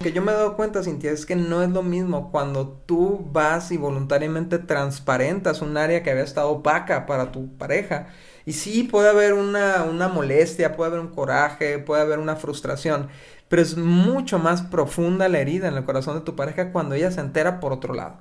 que 0.00 0.12
yo 0.12 0.22
me 0.22 0.32
he 0.32 0.34
dado 0.34 0.56
cuenta, 0.56 0.82
Cintia, 0.82 1.12
es 1.12 1.26
que 1.26 1.36
no 1.36 1.62
es 1.62 1.68
lo 1.68 1.82
mismo 1.82 2.30
cuando 2.30 2.68
tú 2.86 3.28
vas 3.32 3.70
y 3.70 3.76
voluntariamente 3.76 4.58
transparentas 4.58 5.60
un 5.60 5.76
área 5.76 6.02
que 6.02 6.10
había 6.10 6.22
estado 6.22 6.48
opaca 6.48 7.04
para 7.04 7.32
tu 7.32 7.54
pareja. 7.58 8.06
Y 8.46 8.54
sí, 8.54 8.84
puede 8.84 9.10
haber 9.10 9.34
una, 9.34 9.84
una 9.84 10.08
molestia, 10.08 10.74
puede 10.74 10.88
haber 10.88 11.00
un 11.00 11.14
coraje, 11.14 11.78
puede 11.78 12.00
haber 12.00 12.18
una 12.18 12.36
frustración, 12.36 13.08
pero 13.48 13.60
es 13.60 13.76
mucho 13.76 14.38
más 14.38 14.62
profunda 14.62 15.28
la 15.28 15.38
herida 15.38 15.68
en 15.68 15.74
el 15.74 15.84
corazón 15.84 16.14
de 16.14 16.24
tu 16.24 16.34
pareja 16.34 16.72
cuando 16.72 16.94
ella 16.94 17.10
se 17.10 17.20
entera 17.20 17.60
por 17.60 17.74
otro 17.74 17.92
lado. 17.92 18.16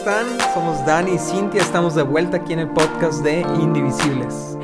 Están? 0.00 0.26
Somos 0.54 0.84
Dani 0.86 1.12
y 1.12 1.18
Cintia, 1.18 1.60
estamos 1.60 1.94
de 1.94 2.02
vuelta 2.02 2.38
aquí 2.38 2.54
en 2.54 2.60
el 2.60 2.68
podcast 2.68 3.22
de 3.22 3.40
Indivisibles. 3.40 4.56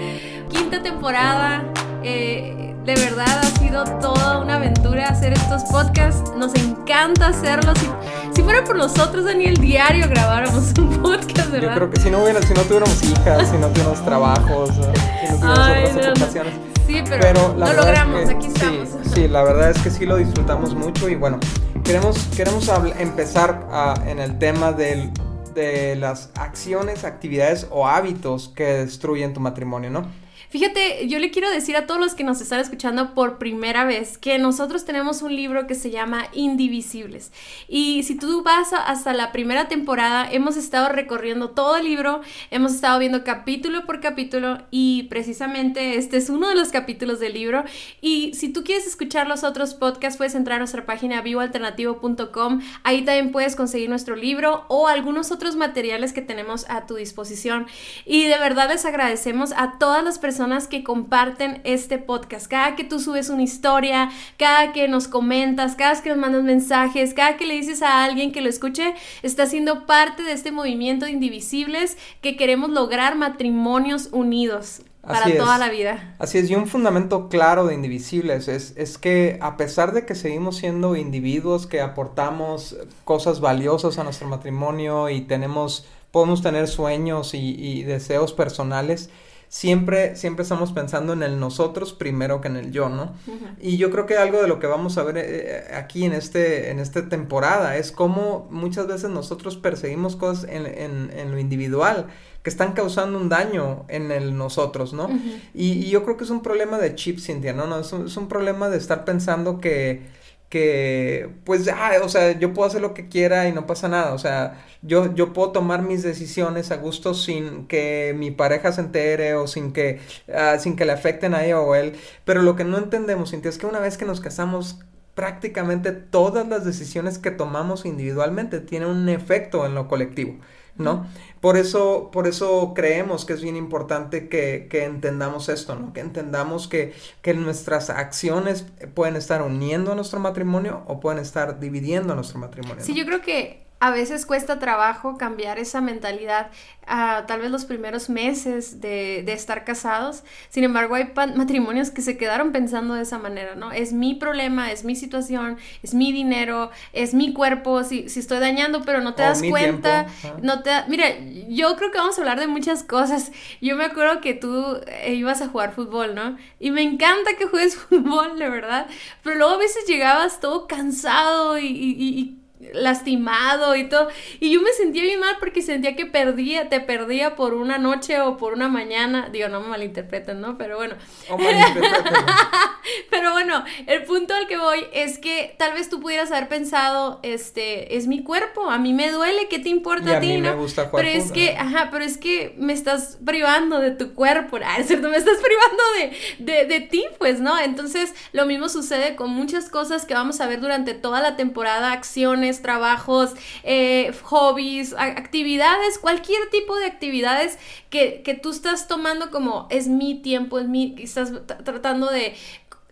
Quinta 0.48 0.82
temporada, 0.82 1.62
eh, 2.02 2.74
de 2.86 2.94
verdad 2.94 3.40
ha 3.40 3.58
sido 3.58 3.84
toda 4.00 4.38
una 4.38 4.54
aventura 4.54 5.08
hacer 5.08 5.34
estos 5.34 5.62
podcasts, 5.64 6.32
nos 6.38 6.54
encanta 6.54 7.28
hacerlos. 7.28 7.78
Si, 7.78 7.86
si 8.34 8.42
fuera 8.42 8.64
por 8.64 8.76
nosotros, 8.76 9.26
Daniel, 9.26 9.58
diario 9.58 10.08
grabáramos 10.08 10.72
un 10.78 10.88
podcast, 11.02 11.50
¿verdad? 11.50 11.68
Yo 11.68 11.74
creo 11.74 11.90
que 11.90 12.00
si 12.00 12.10
no, 12.10 12.22
hubiera, 12.22 12.40
si 12.40 12.54
no 12.54 12.62
tuviéramos 12.62 13.02
hijas, 13.02 13.50
si 13.50 13.58
no 13.58 13.66
tuviéramos 13.68 14.02
trabajos, 14.06 14.70
si 14.70 14.80
no 14.80 14.92
tuviéramos 14.92 15.58
Ay, 15.58 15.84
otras 15.84 15.96
no, 15.96 16.10
ocupaciones. 16.12 16.54
Sí, 16.86 17.02
pero, 17.06 17.54
la 17.58 17.66
lo 17.66 17.72
es 17.72 17.76
logramos, 17.76 18.20
que 18.22 18.30
aquí 18.36 18.46
estamos. 18.46 18.88
Sí, 18.88 19.10
sí, 19.14 19.28
la 19.28 19.42
verdad 19.42 19.70
es 19.70 19.78
que 19.82 19.90
sí 19.90 20.06
lo 20.06 20.16
disfrutamos 20.16 20.74
mucho 20.74 21.10
y 21.10 21.14
bueno, 21.14 21.38
queremos, 21.84 22.16
queremos 22.34 22.70
empezar 22.98 23.66
ah, 23.70 23.94
en 24.06 24.18
el 24.18 24.38
tema 24.38 24.72
del- 24.72 25.12
de 25.56 25.96
las 25.96 26.30
acciones, 26.36 27.02
actividades 27.02 27.66
o 27.70 27.88
hábitos 27.88 28.52
que 28.54 28.64
destruyen 28.64 29.34
tu 29.34 29.40
matrimonio, 29.40 29.90
¿no? 29.90 30.06
Fíjate, 30.48 31.08
yo 31.08 31.18
le 31.18 31.32
quiero 31.32 31.50
decir 31.50 31.76
a 31.76 31.86
todos 31.86 32.00
los 32.00 32.14
que 32.14 32.22
nos 32.22 32.40
están 32.40 32.60
escuchando 32.60 33.14
por 33.14 33.38
primera 33.38 33.84
vez 33.84 34.16
que 34.16 34.38
nosotros 34.38 34.84
tenemos 34.84 35.22
un 35.22 35.34
libro 35.34 35.66
que 35.66 35.74
se 35.74 35.90
llama 35.90 36.28
Indivisibles. 36.32 37.32
Y 37.68 38.04
si 38.04 38.16
tú 38.16 38.44
vas 38.44 38.72
hasta 38.72 39.12
la 39.12 39.32
primera 39.32 39.66
temporada, 39.66 40.30
hemos 40.30 40.56
estado 40.56 40.88
recorriendo 40.90 41.50
todo 41.50 41.76
el 41.76 41.84
libro, 41.84 42.20
hemos 42.52 42.74
estado 42.74 43.00
viendo 43.00 43.24
capítulo 43.24 43.86
por 43.86 44.00
capítulo 44.00 44.58
y 44.70 45.04
precisamente 45.04 45.98
este 45.98 46.16
es 46.16 46.30
uno 46.30 46.48
de 46.48 46.54
los 46.54 46.68
capítulos 46.68 47.18
del 47.18 47.34
libro. 47.34 47.64
Y 48.00 48.32
si 48.34 48.52
tú 48.52 48.62
quieres 48.62 48.86
escuchar 48.86 49.26
los 49.26 49.42
otros 49.42 49.74
podcasts, 49.74 50.16
puedes 50.16 50.36
entrar 50.36 50.56
a 50.56 50.58
nuestra 50.60 50.86
página 50.86 51.22
vivoalternativo.com. 51.22 52.60
Ahí 52.84 53.04
también 53.04 53.32
puedes 53.32 53.56
conseguir 53.56 53.88
nuestro 53.88 54.14
libro 54.14 54.64
o 54.68 54.86
algunos 54.86 55.32
otros 55.32 55.56
materiales 55.56 56.12
que 56.12 56.22
tenemos 56.22 56.66
a 56.68 56.86
tu 56.86 56.94
disposición. 56.94 57.66
Y 58.04 58.26
de 58.26 58.38
verdad 58.38 58.68
les 58.68 58.84
agradecemos 58.84 59.52
a 59.56 59.76
todas 59.78 60.04
las 60.04 60.20
personas 60.20 60.35
que 60.68 60.84
comparten 60.84 61.60
este 61.64 61.98
podcast. 61.98 62.46
Cada 62.46 62.76
que 62.76 62.84
tú 62.84 63.00
subes 63.00 63.30
una 63.30 63.42
historia, 63.42 64.10
cada 64.36 64.72
que 64.72 64.86
nos 64.86 65.08
comentas, 65.08 65.76
cada 65.76 65.92
vez 65.92 66.00
que 66.02 66.10
nos 66.10 66.18
mandas 66.18 66.44
mensajes, 66.44 67.14
cada 67.14 67.36
que 67.36 67.46
le 67.46 67.54
dices 67.54 67.82
a 67.82 68.04
alguien 68.04 68.32
que 68.32 68.42
lo 68.42 68.48
escuche, 68.48 68.94
está 69.22 69.46
siendo 69.46 69.86
parte 69.86 70.22
de 70.22 70.32
este 70.32 70.52
movimiento 70.52 71.06
de 71.06 71.12
indivisibles 71.12 71.96
que 72.20 72.36
queremos 72.36 72.70
lograr 72.70 73.16
matrimonios 73.16 74.10
unidos 74.12 74.82
para 75.00 75.20
Así 75.20 75.32
es. 75.32 75.38
toda 75.38 75.56
la 75.58 75.70
vida. 75.70 76.16
Así 76.18 76.38
es, 76.38 76.50
y 76.50 76.54
un 76.54 76.66
fundamento 76.66 77.28
claro 77.28 77.66
de 77.66 77.74
Indivisibles 77.74 78.48
es, 78.48 78.74
es 78.76 78.98
que 78.98 79.38
a 79.40 79.56
pesar 79.56 79.92
de 79.92 80.04
que 80.04 80.14
seguimos 80.14 80.56
siendo 80.56 80.96
individuos 80.96 81.66
que 81.66 81.80
aportamos 81.80 82.76
cosas 83.04 83.40
valiosas 83.40 83.98
a 83.98 84.04
nuestro 84.04 84.28
matrimonio 84.28 85.08
y 85.08 85.22
tenemos, 85.22 85.86
podemos 86.10 86.42
tener 86.42 86.66
sueños 86.66 87.34
y, 87.34 87.54
y 87.56 87.84
deseos 87.84 88.32
personales, 88.32 89.08
siempre, 89.56 90.16
siempre 90.16 90.42
estamos 90.42 90.72
pensando 90.72 91.14
en 91.14 91.22
el 91.22 91.40
nosotros 91.40 91.94
primero 91.94 92.42
que 92.42 92.48
en 92.48 92.56
el 92.56 92.72
yo, 92.72 92.90
¿no? 92.90 93.14
Y 93.58 93.78
yo 93.78 93.90
creo 93.90 94.04
que 94.04 94.18
algo 94.18 94.42
de 94.42 94.48
lo 94.48 94.58
que 94.58 94.66
vamos 94.66 94.98
a 94.98 95.02
ver 95.02 95.16
eh, 95.16 95.64
aquí 95.74 96.04
en, 96.04 96.12
este, 96.12 96.70
en 96.70 96.78
esta 96.78 97.08
temporada 97.08 97.78
es 97.78 97.90
cómo 97.90 98.48
muchas 98.50 98.86
veces 98.86 99.08
nosotros 99.08 99.56
perseguimos 99.56 100.14
cosas 100.14 100.44
en, 100.50 100.66
en, 100.66 101.10
en 101.10 101.30
lo 101.30 101.38
individual 101.38 102.08
que 102.42 102.50
están 102.50 102.74
causando 102.74 103.18
un 103.18 103.30
daño 103.30 103.86
en 103.88 104.12
el 104.12 104.36
nosotros, 104.36 104.92
¿no? 104.92 105.08
Y, 105.54 105.72
y 105.72 105.88
yo 105.88 106.04
creo 106.04 106.18
que 106.18 106.24
es 106.24 106.30
un 106.30 106.42
problema 106.42 106.76
de 106.76 106.94
chip, 106.94 107.18
Cintia, 107.18 107.54
¿no? 107.54 107.66
no 107.66 107.78
es, 107.78 107.90
un, 107.94 108.06
es 108.06 108.16
un 108.18 108.28
problema 108.28 108.68
de 108.68 108.76
estar 108.76 109.06
pensando 109.06 109.58
que, 109.58 110.02
que, 110.48 111.30
pues, 111.44 111.68
ah, 111.68 111.92
o 112.02 112.08
sea, 112.08 112.38
yo 112.38 112.54
puedo 112.54 112.68
hacer 112.68 112.80
lo 112.80 112.94
que 112.94 113.08
quiera 113.08 113.48
y 113.48 113.52
no 113.52 113.66
pasa 113.66 113.88
nada, 113.88 114.14
o 114.14 114.18
sea, 114.18 114.64
yo, 114.82 115.14
yo 115.14 115.32
puedo 115.32 115.52
tomar 115.52 115.82
mis 115.82 116.02
decisiones 116.02 116.70
a 116.70 116.76
gusto 116.76 117.14
sin 117.14 117.66
que 117.66 118.14
mi 118.16 118.30
pareja 118.30 118.72
se 118.72 118.80
entere 118.82 119.34
o 119.34 119.46
sin 119.48 119.72
que, 119.72 120.00
ah, 120.32 120.58
sin 120.58 120.76
que 120.76 120.84
le 120.84 120.92
afecten 120.92 121.34
a 121.34 121.44
ella 121.44 121.60
o 121.60 121.72
a 121.72 121.80
él, 121.80 121.94
pero 122.24 122.42
lo 122.42 122.56
que 122.56 122.64
no 122.64 122.78
entendemos, 122.78 123.30
Cintia, 123.30 123.48
es 123.48 123.58
que 123.58 123.66
una 123.66 123.80
vez 123.80 123.98
que 123.98 124.04
nos 124.04 124.20
casamos, 124.20 124.78
prácticamente 125.14 125.92
todas 125.92 126.46
las 126.46 126.64
decisiones 126.64 127.18
que 127.18 127.30
tomamos 127.30 127.86
individualmente 127.86 128.60
tienen 128.60 128.88
un 128.90 129.08
efecto 129.08 129.64
en 129.66 129.74
lo 129.74 129.88
colectivo. 129.88 130.38
¿No? 130.78 131.06
Por 131.40 131.56
eso, 131.56 132.10
por 132.12 132.26
eso 132.26 132.72
creemos 132.74 133.24
que 133.24 133.32
es 133.32 133.42
bien 133.42 133.56
importante 133.56 134.28
que, 134.28 134.66
que 134.70 134.84
entendamos 134.84 135.48
esto, 135.48 135.74
¿no? 135.76 135.92
Que 135.92 136.00
entendamos 136.00 136.68
que, 136.68 136.94
que 137.22 137.34
nuestras 137.34 137.90
acciones 137.90 138.66
pueden 138.94 139.16
estar 139.16 139.42
uniendo 139.42 139.92
a 139.92 139.94
nuestro 139.94 140.20
matrimonio 140.20 140.82
o 140.86 141.00
pueden 141.00 141.20
estar 141.20 141.60
dividiendo 141.60 142.12
a 142.12 142.16
nuestro 142.16 142.38
matrimonio. 142.38 142.82
Sí, 142.84 142.92
¿no? 142.92 142.98
yo 142.98 143.06
creo 143.06 143.22
que 143.22 143.65
a 143.78 143.90
veces 143.90 144.24
cuesta 144.26 144.58
trabajo 144.58 145.18
cambiar 145.18 145.58
esa 145.58 145.80
mentalidad, 145.82 146.50
ah, 146.86 147.24
tal 147.26 147.40
vez 147.40 147.50
los 147.50 147.66
primeros 147.66 148.08
meses 148.08 148.80
de, 148.80 149.22
de 149.24 149.32
estar 149.34 149.64
casados. 149.64 150.22
Sin 150.48 150.64
embargo, 150.64 150.94
hay 150.94 151.12
matrimonios 151.34 151.90
que 151.90 152.00
se 152.00 152.16
quedaron 152.16 152.52
pensando 152.52 152.94
de 152.94 153.02
esa 153.02 153.18
manera, 153.18 153.54
¿no? 153.54 153.72
Es 153.72 153.92
mi 153.92 154.14
problema, 154.14 154.72
es 154.72 154.84
mi 154.84 154.96
situación, 154.96 155.58
es 155.82 155.92
mi 155.94 156.10
dinero, 156.12 156.70
es 156.94 157.12
mi 157.12 157.32
cuerpo, 157.34 157.84
si, 157.84 158.08
si 158.08 158.20
estoy 158.20 158.38
dañando, 158.38 158.82
pero 158.82 159.00
no 159.02 159.14
te 159.14 159.22
das 159.22 159.42
cuenta, 159.50 160.06
tiempo, 160.06 160.40
no 160.42 160.62
te 160.62 160.70
da- 160.70 160.86
Mira, 160.88 161.06
yo 161.48 161.76
creo 161.76 161.90
que 161.90 161.98
vamos 161.98 162.16
a 162.18 162.22
hablar 162.22 162.40
de 162.40 162.46
muchas 162.46 162.82
cosas. 162.82 163.30
Yo 163.60 163.76
me 163.76 163.84
acuerdo 163.84 164.20
que 164.22 164.34
tú 164.34 164.80
eh, 164.86 165.14
ibas 165.14 165.42
a 165.42 165.48
jugar 165.48 165.74
fútbol, 165.74 166.14
¿no? 166.14 166.36
Y 166.58 166.70
me 166.70 166.82
encanta 166.82 167.32
que 167.38 167.46
juegues 167.46 167.76
fútbol, 167.88 168.38
de 168.38 168.48
verdad. 168.48 168.86
Pero 169.22 169.36
luego 169.36 169.52
a 169.54 169.58
veces 169.58 169.84
llegabas 169.86 170.40
todo 170.40 170.66
cansado 170.66 171.58
y, 171.58 171.66
y- 171.66 171.92
y- 171.98 172.20
y 172.20 172.38
lastimado 172.74 173.76
y 173.76 173.88
todo. 173.88 174.08
Y 174.40 174.52
yo 174.52 174.60
me 174.60 174.72
sentía 174.72 175.02
bien 175.02 175.20
mal 175.20 175.36
porque 175.38 175.62
sentía 175.62 175.96
que 175.96 176.06
perdía, 176.06 176.68
te 176.68 176.80
perdía 176.80 177.36
por 177.36 177.54
una 177.54 177.78
noche 177.78 178.20
o 178.20 178.36
por 178.36 178.52
una 178.52 178.68
mañana. 178.68 179.28
Digo, 179.30 179.48
no 179.48 179.60
me 179.60 179.68
malinterpreten, 179.68 180.40
¿no? 180.40 180.58
Pero 180.58 180.76
bueno. 180.76 180.94
O. 181.30 181.38
Pero 183.10 183.32
bueno, 183.32 183.64
el 183.86 184.04
punto 184.04 184.34
al 184.34 184.46
que 184.46 184.56
voy 184.56 184.86
es 184.92 185.18
que 185.18 185.54
tal 185.58 185.72
vez 185.72 185.88
tú 185.88 186.00
pudieras 186.00 186.30
haber 186.30 186.48
pensado, 186.48 187.18
este, 187.22 187.96
es 187.96 188.06
mi 188.06 188.22
cuerpo, 188.22 188.70
a 188.70 188.78
mí 188.78 188.92
me 188.92 189.10
duele, 189.10 189.48
¿qué 189.48 189.58
te 189.58 189.68
importa 189.68 190.10
Y 190.10 190.14
a 190.14 190.20
ti, 190.20 190.26
mí 190.28 190.38
me 190.42 190.50
no? 190.50 190.56
gusta 190.58 190.86
jugar 190.86 191.04
pero 191.04 191.18
es 191.18 191.32
que, 191.32 191.56
ajá, 191.56 191.88
pero 191.90 192.04
es 192.04 192.16
que 192.18 192.54
me 192.58 192.72
estás 192.72 193.18
privando 193.24 193.80
de 193.80 193.90
tu 193.90 194.14
cuerpo, 194.14 194.58
ah, 194.64 194.76
es 194.78 194.86
cierto, 194.86 195.08
me 195.08 195.16
estás 195.16 195.38
privando 195.38 196.14
de, 196.38 196.52
de, 196.52 196.64
de 196.66 196.80
ti, 196.80 197.04
pues, 197.18 197.40
¿no? 197.40 197.58
Entonces, 197.58 198.14
lo 198.32 198.46
mismo 198.46 198.68
sucede 198.68 199.16
con 199.16 199.30
muchas 199.30 199.68
cosas 199.68 200.04
que 200.04 200.14
vamos 200.14 200.40
a 200.40 200.46
ver 200.46 200.60
durante 200.60 200.94
toda 200.94 201.20
la 201.20 201.36
temporada, 201.36 201.92
acciones, 201.92 202.55
trabajos, 202.62 203.34
eh, 203.62 204.12
hobbies, 204.22 204.94
actividades, 204.96 205.98
cualquier 205.98 206.48
tipo 206.50 206.76
de 206.76 206.86
actividades 206.86 207.58
que, 207.90 208.22
que 208.22 208.34
tú 208.34 208.50
estás 208.50 208.88
tomando 208.88 209.30
como 209.30 209.66
es 209.70 209.88
mi 209.88 210.20
tiempo, 210.20 210.58
es 210.58 210.68
mi, 210.68 210.94
estás 210.98 211.32
tratando 211.64 212.10
de 212.10 212.34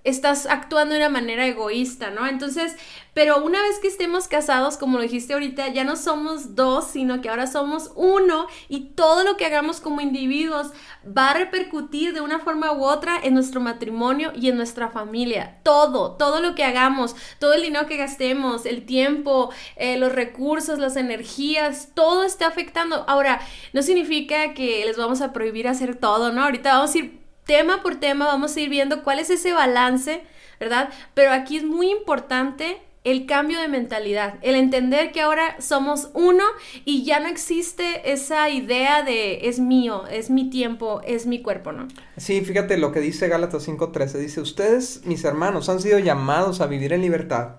estás 0.05 0.47
actuando 0.47 0.95
de 0.95 1.01
una 1.01 1.09
manera 1.09 1.47
egoísta, 1.47 2.11
¿no? 2.11 2.27
Entonces, 2.27 2.77
pero 3.15 3.43
una 3.43 3.63
vez 3.63 3.79
que 3.81 3.89
estemos 3.89 4.29
casados, 4.29 4.77
como 4.77 4.99
lo 4.99 5.03
dijiste 5.03 5.33
ahorita, 5.33 5.69
ya 5.69 5.83
no 5.85 5.97
somos 5.97 6.55
dos, 6.55 6.89
sino 6.89 7.23
que 7.23 7.31
ahora 7.31 7.47
somos 7.47 7.91
uno 7.95 8.47
y 8.69 8.91
todo 8.91 9.25
lo 9.25 9.37
que 9.37 9.47
hagamos 9.47 9.81
como 9.81 10.01
individuos 10.01 10.73
va 11.07 11.31
a 11.31 11.35
repercutir 11.35 12.13
de 12.13 12.21
una 12.21 12.39
forma 12.39 12.73
u 12.73 12.85
otra 12.85 13.17
en 13.23 13.35
nuestro 13.35 13.61
matrimonio 13.61 14.33
y 14.35 14.51
en 14.51 14.57
nuestra 14.57 14.91
familia. 14.91 15.61
Todo, 15.63 16.13
todo 16.13 16.41
lo 16.41 16.55
que 16.55 16.65
hagamos, 16.65 17.17
todo 17.39 17.55
el 17.55 17.63
dinero 17.63 17.87
que 17.87 17.97
gastemos, 17.97 18.67
el 18.67 18.85
tiempo, 18.85 19.51
eh, 19.77 19.97
los 19.97 20.13
recursos, 20.13 20.79
las 20.79 20.97
energías, 20.97 21.89
todo 21.95 22.25
está 22.25 22.47
afectando. 22.47 23.05
Ahora, 23.09 23.41
no 23.73 23.83
significa 23.83 24.53
que 24.53 24.85
les 24.85 24.99
vamos 24.99 25.23
a 25.23 25.33
prohibir 25.33 25.67
hacer 25.67 25.97
todo, 25.97 26.31
¿no? 26.31 26.43
Ahorita 26.43 26.75
vamos 26.75 26.95
a 26.95 26.99
ir 26.99 27.24
tema 27.47 27.83
por 27.83 27.97
tema 27.97 28.27
vamos 28.27 28.57
a 28.57 28.61
ir 28.61 28.69
viendo 28.69 29.03
cuál 29.03 29.19
es 29.19 29.31
ese 29.31 29.53
balance, 29.53 30.23
¿verdad? 30.61 30.89
Pero 31.15 31.33
aquí 31.33 31.57
es 31.57 31.65
muy 31.65 31.91
importante 31.91 32.79
el 33.05 33.27
cambio 33.27 33.61
de 33.61 33.69
mentalidad, 33.69 34.37
el 34.41 34.55
entender 34.55 35.13
que 35.13 35.21
ahora 35.21 35.61
somos 35.61 36.09
uno 36.15 36.43
y 36.87 37.05
ya 37.05 37.21
no 37.21 37.29
existe 37.29 38.11
esa 38.13 38.49
idea 38.49 39.03
de 39.03 39.47
es 39.47 39.61
mío, 39.61 40.05
es 40.11 40.31
mi 40.31 40.49
tiempo, 40.49 41.03
es 41.05 41.27
mi 41.27 41.43
cuerpo, 41.43 41.71
¿no? 41.73 41.87
Sí, 42.17 42.41
fíjate 42.41 42.79
lo 42.79 42.93
que 42.93 43.01
dice 43.01 43.29
Gálatas 43.29 43.69
5:13. 43.69 44.19
Dice, 44.19 44.41
ustedes, 44.41 45.03
mis 45.05 45.23
hermanos, 45.25 45.69
han 45.69 45.81
sido 45.81 45.99
llamados 45.99 46.63
a 46.63 46.67
vivir 46.67 46.93
en 46.95 47.03
libertad, 47.03 47.57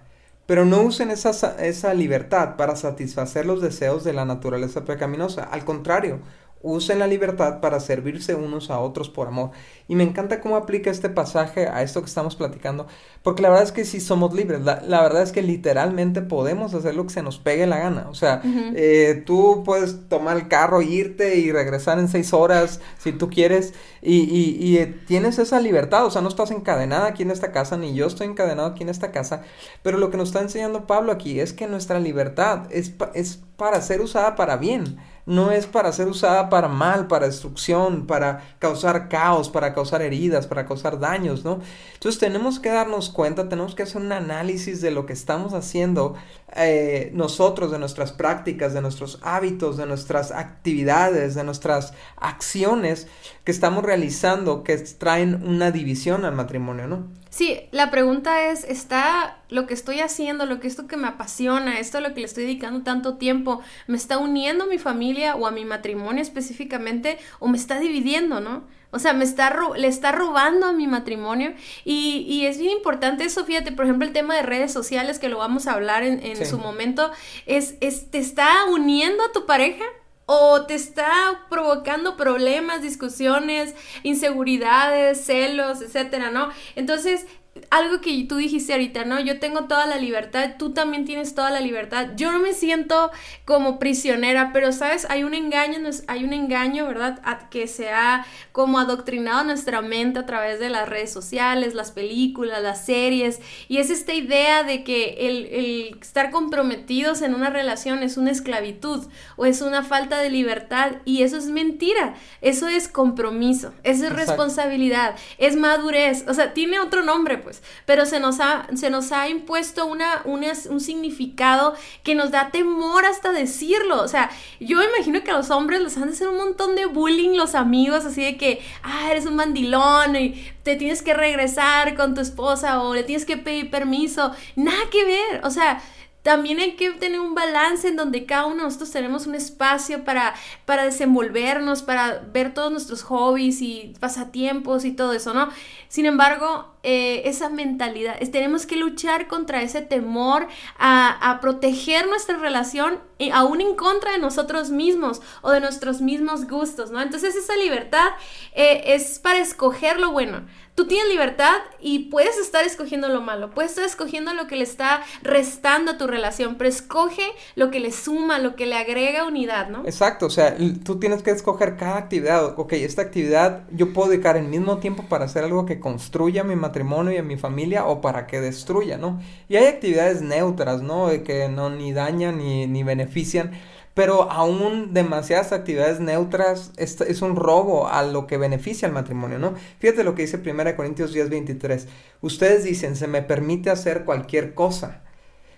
Pero 0.47 0.63
no 0.63 0.81
usen 0.83 1.09
esa, 1.09 1.31
esa 1.63 1.93
libertad 1.95 2.55
para 2.55 2.75
satisfacer 2.75 3.47
los 3.47 3.61
deseos 3.63 4.03
de 4.03 4.13
la 4.13 4.25
naturaleza 4.25 4.85
pecaminosa. 4.85 5.43
Al 5.43 5.65
contrario, 5.65 6.19
usen 6.61 6.97
la 6.97 7.05
libertad 7.05 7.59
para 7.59 7.79
servirse 7.79 8.33
unos 8.33 8.71
a 8.71 8.79
otros 8.79 9.09
por 9.09 9.27
amor. 9.27 9.51
Y 9.87 9.93
me 9.93 10.03
encanta 10.03 10.41
cómo 10.41 10.55
aplica 10.55 10.89
este 10.89 11.09
pasaje 11.09 11.67
a 11.67 11.83
esto 11.83 12.01
que 12.01 12.07
estamos 12.07 12.35
platicando, 12.35 12.87
porque 13.21 13.43
la 13.43 13.49
verdad 13.49 13.65
es 13.65 13.71
que 13.71 13.85
si 13.85 13.99
somos 13.99 14.33
libres, 14.33 14.61
la, 14.61 15.01
verdad 15.01 15.21
es 15.21 15.31
que 15.31 15.43
literalmente 15.43 16.23
podemos 16.23 16.73
hacer 16.73 16.95
lo 16.95 17.03
que 17.03 17.13
se 17.13 17.21
nos 17.21 17.37
pegue 17.37 17.67
la 17.67 17.77
gana. 17.77 18.07
O 18.09 18.15
sea, 18.15 18.41
eh, 18.75 19.21
tú 19.27 19.61
puedes 19.63 20.09
tomar 20.09 20.37
el 20.37 20.47
carro, 20.47 20.81
irte 20.81 21.37
y 21.37 21.51
regresar 21.51 21.99
en 21.99 22.07
seis 22.07 22.33
horas 22.33 22.81
si 22.97 23.11
tú 23.11 23.29
quieres, 23.29 23.75
y, 24.01 24.23
y, 24.23 24.77
eh, 24.77 24.87
tienes 25.07 25.37
esa 25.37 25.59
libertad, 25.59 26.05
o 26.05 26.11
sea, 26.11 26.21
no 26.21 26.29
estás 26.29 26.49
encadenada 26.49 27.07
aquí 27.07 27.23
en 27.23 27.31
esta 27.31 27.51
casa, 27.51 27.77
ni 27.77 27.93
yo 27.93 28.07
estoy 28.07 28.27
encadenado 28.27 28.69
aquí 28.69 28.81
en 28.81 28.89
esta 28.89 29.11
casa, 29.11 29.43
pero 29.83 29.99
lo 29.99 30.09
que 30.09 30.17
nos 30.17 30.29
está 30.29 30.41
enseñando 30.41 30.87
Pablo 30.87 31.11
aquí 31.11 31.39
es 31.39 31.53
que 31.53 31.67
nuestra 31.67 31.99
libertad 31.99 32.63
es, 32.71 32.93
es 33.13 33.39
para 33.55 33.81
ser 33.81 34.01
usada 34.01 34.35
para 34.35 34.57
bien 34.57 34.97
no 35.25 35.51
es 35.51 35.65
para 35.65 35.91
ser 35.91 36.07
usada 36.07 36.49
para 36.49 36.67
mal, 36.67 37.07
para 37.07 37.25
destrucción, 37.25 38.05
para 38.05 38.43
causar 38.59 39.09
caos, 39.09 39.49
para 39.49 39.73
causar 39.73 40.01
heridas, 40.01 40.45
para 40.45 40.65
causar 40.65 40.99
daños, 40.99 41.43
¿no? 41.43 41.59
Entonces 41.93 42.19
tenemos 42.19 42.59
que 42.59 42.69
darnos 42.69 43.09
cuenta, 43.09 43.49
tenemos 43.49 43.73
que 43.73 43.83
hacer 43.83 44.01
un 44.01 44.11
análisis 44.11 44.81
de 44.81 44.91
lo 44.91 45.05
que 45.05 45.13
estamos 45.13 45.53
haciendo 45.53 46.15
eh, 46.55 47.11
nosotros, 47.13 47.71
de 47.71 47.79
nuestras 47.79 48.11
prácticas, 48.11 48.73
de 48.73 48.81
nuestros 48.81 49.19
hábitos, 49.23 49.77
de 49.77 49.87
nuestras 49.87 50.31
actividades, 50.31 51.33
de 51.33 51.43
nuestras 51.43 51.93
acciones 52.17 53.07
que 53.43 53.51
estamos 53.51 53.83
realizando 53.83 54.63
que 54.63 54.77
traen 54.77 55.43
una 55.47 55.71
división 55.71 56.25
al 56.25 56.35
matrimonio, 56.35 56.87
¿no? 56.87 57.24
Sí, 57.35 57.59
la 57.71 57.91
pregunta 57.91 58.49
es, 58.49 58.63
¿está 58.63 59.39
lo 59.49 59.67
que 59.67 59.73
estoy 59.73 59.99
haciendo, 59.99 60.45
lo 60.45 60.61
que 60.61 60.69
esto 60.69 60.87
que 60.87 60.95
me 60.95 61.09
apasiona, 61.09 61.79
esto 61.79 61.97
a 61.97 62.01
lo 62.01 62.13
que 62.13 62.21
le 62.21 62.27
estoy 62.27 62.45
dedicando 62.45 62.83
tanto 62.83 63.17
tiempo, 63.17 63.59
me 63.87 63.97
está 63.97 64.19
uniendo 64.19 64.63
a 64.63 64.67
mi 64.67 64.77
familia 64.77 65.35
o 65.35 65.45
a 65.45 65.51
mi 65.51 65.65
matrimonio 65.65 66.21
específicamente 66.21 67.17
o 67.39 67.49
me 67.49 67.57
está 67.57 67.77
dividiendo, 67.77 68.39
¿no? 68.39 68.63
O 68.91 68.99
sea, 68.99 69.11
me 69.11 69.25
está 69.25 69.53
le 69.75 69.89
está 69.89 70.13
robando 70.13 70.67
a 70.67 70.71
mi 70.71 70.87
matrimonio. 70.87 71.53
Y, 71.83 72.19
y, 72.25 72.45
es 72.45 72.57
bien 72.57 72.71
importante 72.71 73.25
eso, 73.25 73.43
fíjate, 73.43 73.73
por 73.73 73.83
ejemplo, 73.83 74.07
el 74.07 74.13
tema 74.13 74.33
de 74.33 74.41
redes 74.41 74.71
sociales, 74.71 75.19
que 75.19 75.27
lo 75.27 75.37
vamos 75.37 75.67
a 75.67 75.73
hablar 75.73 76.03
en, 76.03 76.25
en 76.25 76.45
su 76.45 76.57
momento, 76.57 77.11
es, 77.47 77.75
es, 77.81 78.09
¿te 78.11 78.19
está 78.19 78.63
uniendo 78.71 79.21
a 79.25 79.33
tu 79.33 79.45
pareja? 79.45 79.83
O 80.25 80.65
te 80.65 80.73
está 80.73 81.45
provocando 81.49 82.17
problemas, 82.17 82.81
discusiones, 82.81 83.75
inseguridades, 84.03 85.23
celos, 85.23 85.81
etcétera, 85.81 86.31
¿no? 86.31 86.49
Entonces, 86.75 87.25
algo 87.69 88.01
que 88.01 88.25
tú 88.27 88.35
dijiste 88.35 88.73
ahorita, 88.73 89.05
¿no? 89.05 89.19
Yo 89.19 89.39
tengo 89.39 89.65
toda 89.65 89.85
la 89.85 89.97
libertad, 89.97 90.55
tú 90.59 90.73
también 90.73 91.05
tienes 91.05 91.35
toda 91.35 91.51
la 91.51 91.61
libertad. 91.61 92.09
Yo 92.17 92.31
no 92.31 92.39
me 92.39 92.53
siento 92.53 93.11
como 93.45 93.79
prisionera, 93.79 94.51
pero 94.51 94.73
sabes, 94.73 95.07
hay 95.09 95.23
un 95.23 95.33
engaño, 95.33 95.77
hay 96.07 96.23
un 96.25 96.33
engaño, 96.33 96.85
¿verdad? 96.85 97.21
que 97.49 97.67
se 97.67 97.89
ha 97.89 98.25
como 98.51 98.79
adoctrinado 98.79 99.43
nuestra 99.43 99.81
mente 99.81 100.19
a 100.19 100.25
través 100.25 100.59
de 100.59 100.69
las 100.69 100.87
redes 100.89 101.11
sociales, 101.11 101.73
las 101.73 101.91
películas, 101.91 102.61
las 102.61 102.85
series, 102.85 103.39
y 103.67 103.77
es 103.77 103.89
esta 103.89 104.13
idea 104.13 104.63
de 104.63 104.83
que 104.83 105.27
el, 105.27 105.97
estar 106.01 106.31
comprometidos 106.31 107.21
en 107.21 107.35
una 107.35 107.49
relación 107.49 108.03
es 108.03 108.17
una 108.17 108.31
esclavitud 108.31 109.05
o 109.35 109.45
es 109.45 109.61
una 109.61 109.83
falta 109.83 110.19
de 110.19 110.29
libertad, 110.29 110.93
y 111.05 111.23
eso 111.23 111.37
es 111.37 111.45
mentira, 111.45 112.15
eso 112.41 112.67
es 112.67 112.87
compromiso, 112.87 113.73
eso 113.83 114.05
es 114.07 114.13
responsabilidad, 114.13 115.15
es 115.37 115.55
madurez, 115.55 116.25
o 116.27 116.33
sea, 116.33 116.53
tiene 116.53 116.79
otro 116.79 117.03
nombre, 117.03 117.37
pues, 117.45 117.63
pero 117.85 118.05
se 118.05 118.19
nos 118.19 118.41
ha, 118.41 118.67
se 118.75 118.89
nos 118.89 119.13
ha 119.13 119.29
impuesto 119.29 119.85
una, 119.85 120.23
un 120.25 120.81
significado 120.81 121.75
que 122.03 122.15
nos 122.15 122.31
da 122.31 122.49
temor 122.49 123.05
hasta 123.05 123.31
decirlo. 123.31 124.01
O 124.01 124.07
sea, 124.07 124.29
yo 124.59 124.81
imagino 124.83 125.23
que 125.23 125.31
a 125.31 125.37
los 125.37 125.51
hombres 125.51 125.79
les 125.79 125.95
han 125.95 126.07
de 126.07 126.13
hacer 126.13 126.27
un 126.27 126.37
montón 126.37 126.75
de 126.75 126.87
bullying 126.87 127.37
los 127.37 127.53
amigos, 127.53 128.03
así 128.03 128.23
de 128.23 128.35
que, 128.35 128.61
ah, 128.81 129.09
eres 129.11 129.27
un 129.27 129.35
mandilón 129.35 130.15
y 130.15 130.31
te 130.63 130.75
tienes 130.75 131.03
que 131.03 131.13
regresar 131.13 131.95
con 131.95 132.15
tu 132.15 132.21
esposa 132.21 132.81
o 132.81 132.95
le 132.95 133.03
tienes 133.03 133.25
que 133.25 133.37
pedir 133.37 133.69
permiso. 133.69 134.31
Nada 134.55 134.89
que 134.91 135.05
ver, 135.05 135.41
o 135.43 135.51
sea, 135.51 135.81
también 136.25 136.57
hay 136.57 136.75
que 136.75 136.89
tener 136.89 137.19
un 137.19 137.35
balance 137.35 137.87
en 137.87 137.97
donde 137.97 138.25
cada 138.25 138.47
uno 138.47 138.55
de 138.55 138.63
nosotros 138.63 138.89
tenemos 138.89 139.27
un 139.27 139.35
espacio 139.35 140.03
para, 140.03 140.33
para 140.65 140.83
desenvolvernos, 140.83 141.83
para 141.83 142.17
ver 142.33 142.51
todos 142.51 142.71
nuestros 142.71 143.03
hobbies 143.03 143.61
y 143.61 143.93
pasatiempos 143.99 144.85
y 144.85 144.91
todo 144.91 145.13
eso, 145.13 145.35
¿no? 145.35 145.49
Sin 145.87 146.07
embargo, 146.07 146.74
eh, 146.87 147.27
esa 147.27 147.49
mentalidad, 147.49 148.19
tenemos 148.31 148.67
que 148.67 148.75
luchar 148.75 149.27
contra 149.27 149.63
ese 149.63 149.81
temor 149.81 150.47
a, 150.77 151.39
proteger 151.41 152.07
nuestra 152.07 152.37
relación 152.37 152.99
y 153.17 153.31
aún 153.31 153.59
en 153.59 153.75
contra 153.75 154.11
de 154.11 154.19
nosotros 154.19 154.69
mismos 154.69 155.21
o 155.41 155.49
de 155.49 155.59
nuestros 155.59 156.01
mismos 156.01 156.47
gustos, 156.47 156.91
¿no? 156.91 157.01
Entonces 157.01 157.35
esa 157.35 157.55
libertad 157.57 158.09
eh, 158.53 158.83
es 158.93 159.17
para 159.19 159.39
escoger 159.39 159.99
lo 159.99 160.11
bueno 160.11 160.43
tú 160.75 160.87
tienes 160.87 161.09
libertad 161.09 161.55
y 161.79 162.09
puedes 162.09 162.37
estar 162.37 162.65
escogiendo 162.65 163.07
lo 163.07 163.21
malo, 163.21 163.51
puedes 163.51 163.71
estar 163.71 163.85
escogiendo 163.85 164.33
lo 164.33 164.45
que 164.47 164.57
le 164.57 164.63
está 164.63 165.01
restando 165.23 165.91
a 165.91 165.97
tu 165.97 166.05
relación, 166.05 166.55
pero 166.57 166.69
escoge 166.69 167.23
lo 167.55 167.71
que 167.71 167.79
le 167.79 167.91
suma, 167.91 168.39
lo 168.39 168.55
que 168.55 168.65
le 168.65 168.75
agrega 168.75 169.25
unidad, 169.25 169.69
¿no? 169.69 169.83
Exacto, 169.85 170.25
o 170.25 170.29
sea, 170.29 170.55
tú 170.83 170.99
tienes 170.99 171.23
que 171.23 171.31
escoger 171.31 171.77
cada 171.77 171.97
actividad, 171.97 172.59
ok, 172.59 172.73
esta 172.73 173.01
actividad 173.01 173.63
yo 173.71 173.93
puedo 173.93 174.09
dedicar 174.09 174.35
el 174.35 174.47
mismo 174.47 174.79
tiempo 174.79 175.05
para 175.07 175.25
hacer 175.25 175.45
algo 175.45 175.65
que 175.65 175.79
construya 175.79 176.43
mi 176.43 176.55
matrimonio 176.55 176.74
y 177.11 177.17
a 177.17 177.23
mi 177.23 177.37
familia 177.37 177.85
o 177.85 178.01
para 178.01 178.27
que 178.27 178.41
destruya, 178.41 178.97
¿no? 178.97 179.19
Y 179.47 179.55
hay 179.55 179.65
actividades 179.65 180.21
neutras, 180.21 180.81
¿no? 180.81 181.09
Que 181.23 181.49
no 181.49 181.69
ni 181.69 181.93
dañan 181.93 182.37
ni, 182.37 182.67
ni 182.67 182.83
benefician 182.83 183.51
pero 183.95 184.29
aún 184.29 184.93
demasiadas 184.93 185.53
actividades 185.53 186.01
neutras 186.01 186.73
es, 186.75 186.99
es, 186.99 187.21
un 187.21 187.37
robo 187.37 187.87
a 187.87 188.03
lo 188.03 188.27
que 188.27 188.37
beneficia 188.37 188.89
al 188.89 188.93
matrimonio, 188.93 189.39
¿no? 189.39 189.53
Fíjate 189.79 190.03
lo 190.03 190.13
que 190.15 190.23
dice 190.23 190.41
1 190.45 190.75
Corintios 190.75 191.13
10, 191.13 191.29
23. 191.29 191.87
Ustedes 192.21 192.65
dicen, 192.65 192.97
se 192.97 193.07
me 193.07 193.21
permite 193.21 193.69
hacer 193.69 194.03
cualquier 194.03 194.53
cosa, 194.53 195.01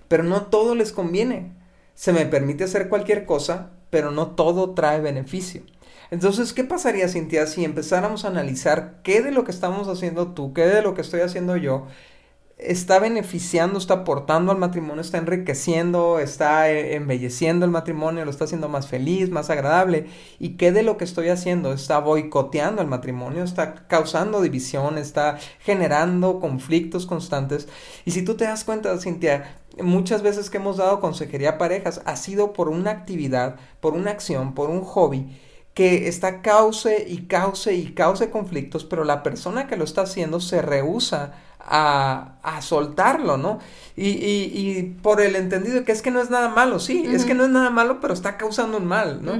pero 0.08 0.24
no 0.24 0.44
todo 0.44 0.76
les 0.76 0.92
conviene. 0.92 1.52
Se 1.96 2.14
me 2.14 2.28
permite 2.28 2.64
hacer 2.66 2.90
cualquier 2.90 3.26
cosa, 3.26 3.72
pero 3.90 4.12
no 4.12 4.36
todo 4.36 4.76
trae 4.76 5.02
beneficio. 5.02 5.64
Entonces, 6.12 6.54
¿qué 6.54 6.64
pasaría, 6.64 7.10
Cintia, 7.10 7.48
si 7.48 7.66
empezáramos 7.66 8.26
a 8.26 8.30
analizar 8.30 9.02
qué 9.04 9.22
de 9.22 9.32
lo 9.32 9.44
que 9.44 9.52
estamos 9.52 9.88
haciendo 9.88 10.34
tú, 10.34 10.54
qué 10.54 10.66
de 10.66 10.82
lo 10.82 10.94
que 10.94 11.02
estoy 11.02 11.22
haciendo 11.22 11.58
yo, 11.58 11.88
está 12.58 12.98
beneficiando, 13.00 13.78
está 13.78 13.96
aportando 13.96 14.52
al 14.52 14.58
matrimonio, 14.58 15.02
está 15.02 15.18
enriqueciendo, 15.20 16.20
está 16.20 16.72
eh, 16.72 16.96
embelleciendo 16.96 17.66
el 17.66 17.72
matrimonio, 17.72 18.26
lo 18.26 18.32
está 18.32 18.46
haciendo 18.46 18.70
más 18.70 18.88
feliz, 18.88 19.30
más 19.30 19.50
agradable. 19.50 20.08
¿Y 20.40 20.58
qué 20.58 20.72
de 20.72 20.84
lo 20.84 20.98
que 20.98 21.04
estoy 21.04 21.30
haciendo 21.30 21.74
está 21.74 22.00
boicoteando 22.00 22.82
el 22.82 22.88
matrimonio, 22.88 23.44
está 23.44 23.88
causando 23.88 24.42
división, 24.42 24.98
está 24.98 25.38
generando 25.60 26.40
conflictos 26.40 27.06
constantes? 27.06 27.68
Y 28.06 28.12
si 28.12 28.24
tú 28.24 28.36
te 28.36 28.46
das 28.46 28.64
cuenta, 28.64 28.98
Cintia, 29.00 29.58
muchas 29.84 30.24
veces 30.24 30.50
que 30.50 30.58
hemos 30.58 30.78
dado 30.78 31.00
consejería 31.00 31.52
a 31.52 31.58
parejas 31.60 32.02
ha 32.06 32.16
sido 32.16 32.54
por 32.54 32.70
una 32.70 32.92
actividad, 32.92 33.58
por 33.82 33.94
una 33.94 34.12
acción, 34.12 34.56
por 34.56 34.70
un 34.70 34.82
hobby 34.82 35.28
que 35.78 36.08
está 36.08 36.42
cause 36.42 37.06
y 37.08 37.28
cause 37.28 37.76
y 37.76 37.92
cause 37.92 38.32
conflictos, 38.32 38.84
pero 38.84 39.04
la 39.04 39.22
persona 39.22 39.68
que 39.68 39.76
lo 39.76 39.84
está 39.84 40.02
haciendo 40.02 40.40
se 40.40 40.64
rehúsa 40.64 41.36
a, 41.60 42.60
soltarlo, 42.62 43.38
¿no? 43.38 43.60
Y, 43.96 44.08
y, 44.10 44.98
por 45.04 45.22
el 45.22 45.36
entendido 45.36 45.84
que 45.86 45.92
es 45.92 46.02
que 46.02 46.10
no 46.10 46.20
es 46.20 46.32
nada 46.32 46.50
malo, 46.50 46.80
sí, 46.80 47.06
es 47.08 47.26
que 47.26 47.36
no 47.36 47.44
es 47.44 47.52
nada 47.52 47.70
malo, 47.70 48.00
pero 48.02 48.16
está 48.16 48.38
causando 48.38 48.80
un 48.80 48.88
mal, 48.88 49.24
¿no? 49.24 49.34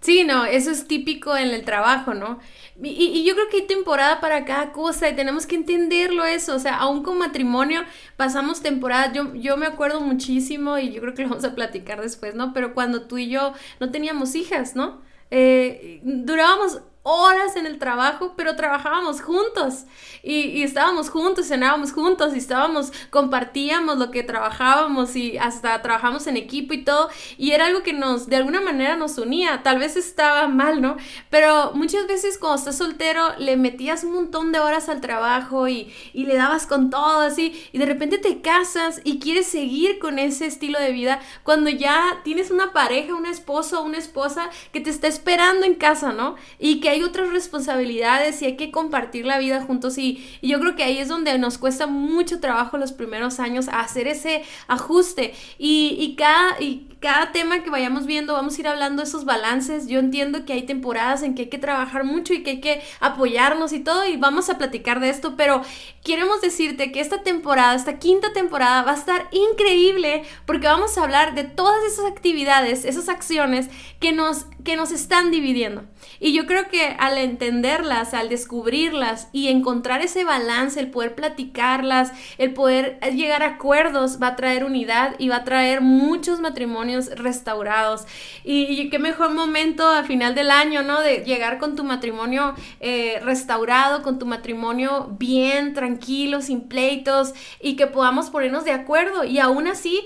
Sí, 0.00 0.24
no, 0.24 0.44
eso 0.46 0.72
es 0.72 0.88
típico 0.88 1.36
en 1.36 1.50
el 1.50 1.64
trabajo, 1.64 2.12
¿no? 2.12 2.40
Y, 2.82 2.88
y, 2.88 3.24
yo 3.24 3.34
creo 3.34 3.48
que 3.48 3.58
hay 3.58 3.66
temporada 3.68 4.20
para 4.20 4.44
cada 4.44 4.72
cosa 4.72 5.08
y 5.08 5.14
tenemos 5.14 5.46
que 5.46 5.54
entenderlo 5.54 6.24
eso, 6.24 6.56
o 6.56 6.58
sea, 6.58 6.78
aún 6.78 7.04
con 7.04 7.18
matrimonio 7.18 7.82
pasamos 8.16 8.62
temporada, 8.62 9.12
yo, 9.12 9.32
yo 9.36 9.56
me 9.56 9.66
acuerdo 9.66 10.00
muchísimo 10.00 10.76
y 10.76 10.90
yo 10.90 11.00
creo 11.00 11.14
que 11.14 11.22
lo 11.22 11.28
vamos 11.28 11.44
a 11.44 11.54
platicar 11.54 12.00
después, 12.00 12.34
¿no? 12.34 12.52
Pero 12.52 12.74
cuando 12.74 13.02
tú 13.02 13.18
y 13.18 13.28
yo 13.28 13.52
no 13.78 13.92
teníamos 13.92 14.34
hijas, 14.34 14.74
¿no? 14.74 15.06
Eh, 15.30 16.00
durábamos 16.02 16.80
horas 17.02 17.56
en 17.56 17.66
el 17.66 17.78
trabajo, 17.78 18.34
pero 18.36 18.56
trabajábamos 18.56 19.22
juntos 19.22 19.84
y, 20.22 20.62
estábamos 20.62 21.10
juntos, 21.10 21.48
cenábamos 21.48 21.92
juntos 21.92 22.34
y 22.34 22.38
estábamos, 22.38 22.92
compartíamos 23.10 23.98
lo 23.98 24.10
que 24.10 24.22
trabajábamos 24.22 25.16
y 25.16 25.38
hasta 25.38 25.80
trabajamos 25.80 26.26
en 26.26 26.36
equipo 26.36 26.74
y 26.74 26.84
todo 26.84 27.08
y 27.38 27.52
era 27.52 27.66
algo 27.66 27.82
que 27.82 27.92
nos, 27.92 28.28
de 28.28 28.36
alguna 28.36 28.60
manera 28.60 28.96
nos 28.96 29.16
unía, 29.18 29.62
tal 29.62 29.78
vez 29.78 29.96
estaba 29.96 30.48
mal, 30.48 30.82
¿no? 30.82 30.96
Pero 31.30 31.72
muchas 31.74 32.06
veces 32.06 32.36
cuando 32.38 32.58
estás 32.58 32.76
soltero 32.76 33.34
le 33.38 33.56
metías 33.56 34.04
un 34.04 34.12
montón 34.12 34.52
de 34.52 34.60
horas 34.60 34.88
al 34.88 35.00
trabajo 35.00 35.68
y, 35.68 35.92
y 36.12 36.26
le 36.26 36.36
dabas 36.36 36.66
con 36.66 36.90
todo 36.90 37.20
así 37.20 37.68
y 37.72 37.78
de 37.78 37.86
repente 37.86 38.18
te 38.18 38.40
casas 38.40 39.00
y 39.04 39.18
quieres 39.18 39.46
seguir 39.46 39.98
con 39.98 40.18
ese 40.18 40.46
estilo 40.46 40.78
de 40.78 40.92
vida 40.92 41.20
cuando 41.42 41.70
ya 41.70 42.20
tienes 42.24 42.50
una 42.50 42.72
pareja, 42.72 43.14
un 43.14 43.26
esposo 43.26 43.78
una 43.82 43.98
esposa 43.98 44.50
que 44.72 44.80
te 44.80 44.90
está 44.90 45.08
esperando 45.08 45.66
en 45.66 45.74
casa, 45.74 46.12
¿no? 46.12 46.36
Y 46.58 46.80
que 46.80 46.88
hay 46.90 46.97
hay 46.98 47.04
otras 47.04 47.30
responsabilidades 47.30 48.42
y 48.42 48.46
hay 48.46 48.56
que 48.56 48.70
compartir 48.70 49.24
la 49.24 49.38
vida 49.38 49.62
juntos 49.62 49.96
y, 49.98 50.24
yo 50.42 50.58
creo 50.60 50.76
que 50.76 50.82
ahí 50.82 50.98
es 50.98 51.08
donde 51.08 51.36
nos 51.38 51.58
cuesta 51.58 51.86
mucho 51.86 52.40
trabajo 52.40 52.76
los 52.76 52.92
primeros 52.92 53.38
años 53.38 53.68
hacer 53.72 54.08
ese 54.08 54.42
ajuste. 54.66 55.34
Y, 55.58 55.96
y 55.98 56.16
cada... 56.16 56.60
Y 56.60 56.87
cada 57.00 57.30
tema 57.30 57.62
que 57.62 57.70
vayamos 57.70 58.06
viendo 58.06 58.32
vamos 58.32 58.56
a 58.56 58.60
ir 58.60 58.68
hablando 58.68 59.02
de 59.02 59.08
esos 59.08 59.24
balances. 59.24 59.86
Yo 59.86 60.00
entiendo 60.00 60.44
que 60.44 60.52
hay 60.52 60.62
temporadas 60.62 61.22
en 61.22 61.34
que 61.34 61.42
hay 61.42 61.48
que 61.48 61.58
trabajar 61.58 62.04
mucho 62.04 62.34
y 62.34 62.42
que 62.42 62.50
hay 62.50 62.60
que 62.60 62.82
apoyarnos 63.00 63.72
y 63.72 63.80
todo 63.80 64.06
y 64.06 64.16
vamos 64.16 64.50
a 64.50 64.58
platicar 64.58 64.98
de 65.00 65.10
esto, 65.10 65.36
pero 65.36 65.62
queremos 66.02 66.40
decirte 66.40 66.90
que 66.90 67.00
esta 67.00 67.22
temporada, 67.22 67.74
esta 67.74 67.98
quinta 67.98 68.32
temporada 68.32 68.82
va 68.82 68.92
a 68.92 68.96
estar 68.96 69.28
increíble 69.30 70.24
porque 70.44 70.66
vamos 70.66 70.98
a 70.98 71.04
hablar 71.04 71.34
de 71.34 71.44
todas 71.44 71.84
esas 71.84 72.06
actividades, 72.06 72.84
esas 72.84 73.08
acciones 73.08 73.68
que 74.00 74.12
nos, 74.12 74.46
que 74.64 74.76
nos 74.76 74.90
están 74.90 75.30
dividiendo. 75.30 75.84
Y 76.20 76.32
yo 76.32 76.46
creo 76.46 76.68
que 76.68 76.96
al 76.98 77.16
entenderlas, 77.18 78.12
al 78.12 78.28
descubrirlas 78.28 79.28
y 79.32 79.48
encontrar 79.48 80.02
ese 80.02 80.24
balance, 80.24 80.80
el 80.80 80.90
poder 80.90 81.14
platicarlas, 81.14 82.12
el 82.38 82.54
poder 82.54 82.98
llegar 83.14 83.42
a 83.42 83.54
acuerdos, 83.54 84.20
va 84.20 84.28
a 84.28 84.36
traer 84.36 84.64
unidad 84.64 85.14
y 85.18 85.28
va 85.28 85.36
a 85.36 85.44
traer 85.44 85.80
muchos 85.80 86.40
matrimonios 86.40 86.87
restaurados. 87.16 88.06
Y, 88.44 88.88
qué 88.90 88.98
mejor 88.98 89.30
momento 89.30 89.88
al 89.88 90.06
final 90.06 90.34
del 90.34 90.50
año, 90.50 90.82
¿no? 90.82 91.00
De 91.00 91.18
llegar 91.18 91.58
con 91.58 91.76
tu 91.76 91.84
matrimonio 91.84 92.54
eh, 92.80 93.20
restaurado, 93.22 94.02
con 94.02 94.18
tu 94.18 94.26
matrimonio 94.26 95.14
bien, 95.18 95.74
tranquilo, 95.74 96.40
sin 96.40 96.68
pleitos 96.68 97.34
y 97.60 97.76
que 97.76 97.86
podamos 97.86 98.30
ponernos 98.30 98.64
de 98.64 98.72
acuerdo. 98.72 99.24
Y 99.24 99.38
aún 99.38 99.66
así, 99.66 100.04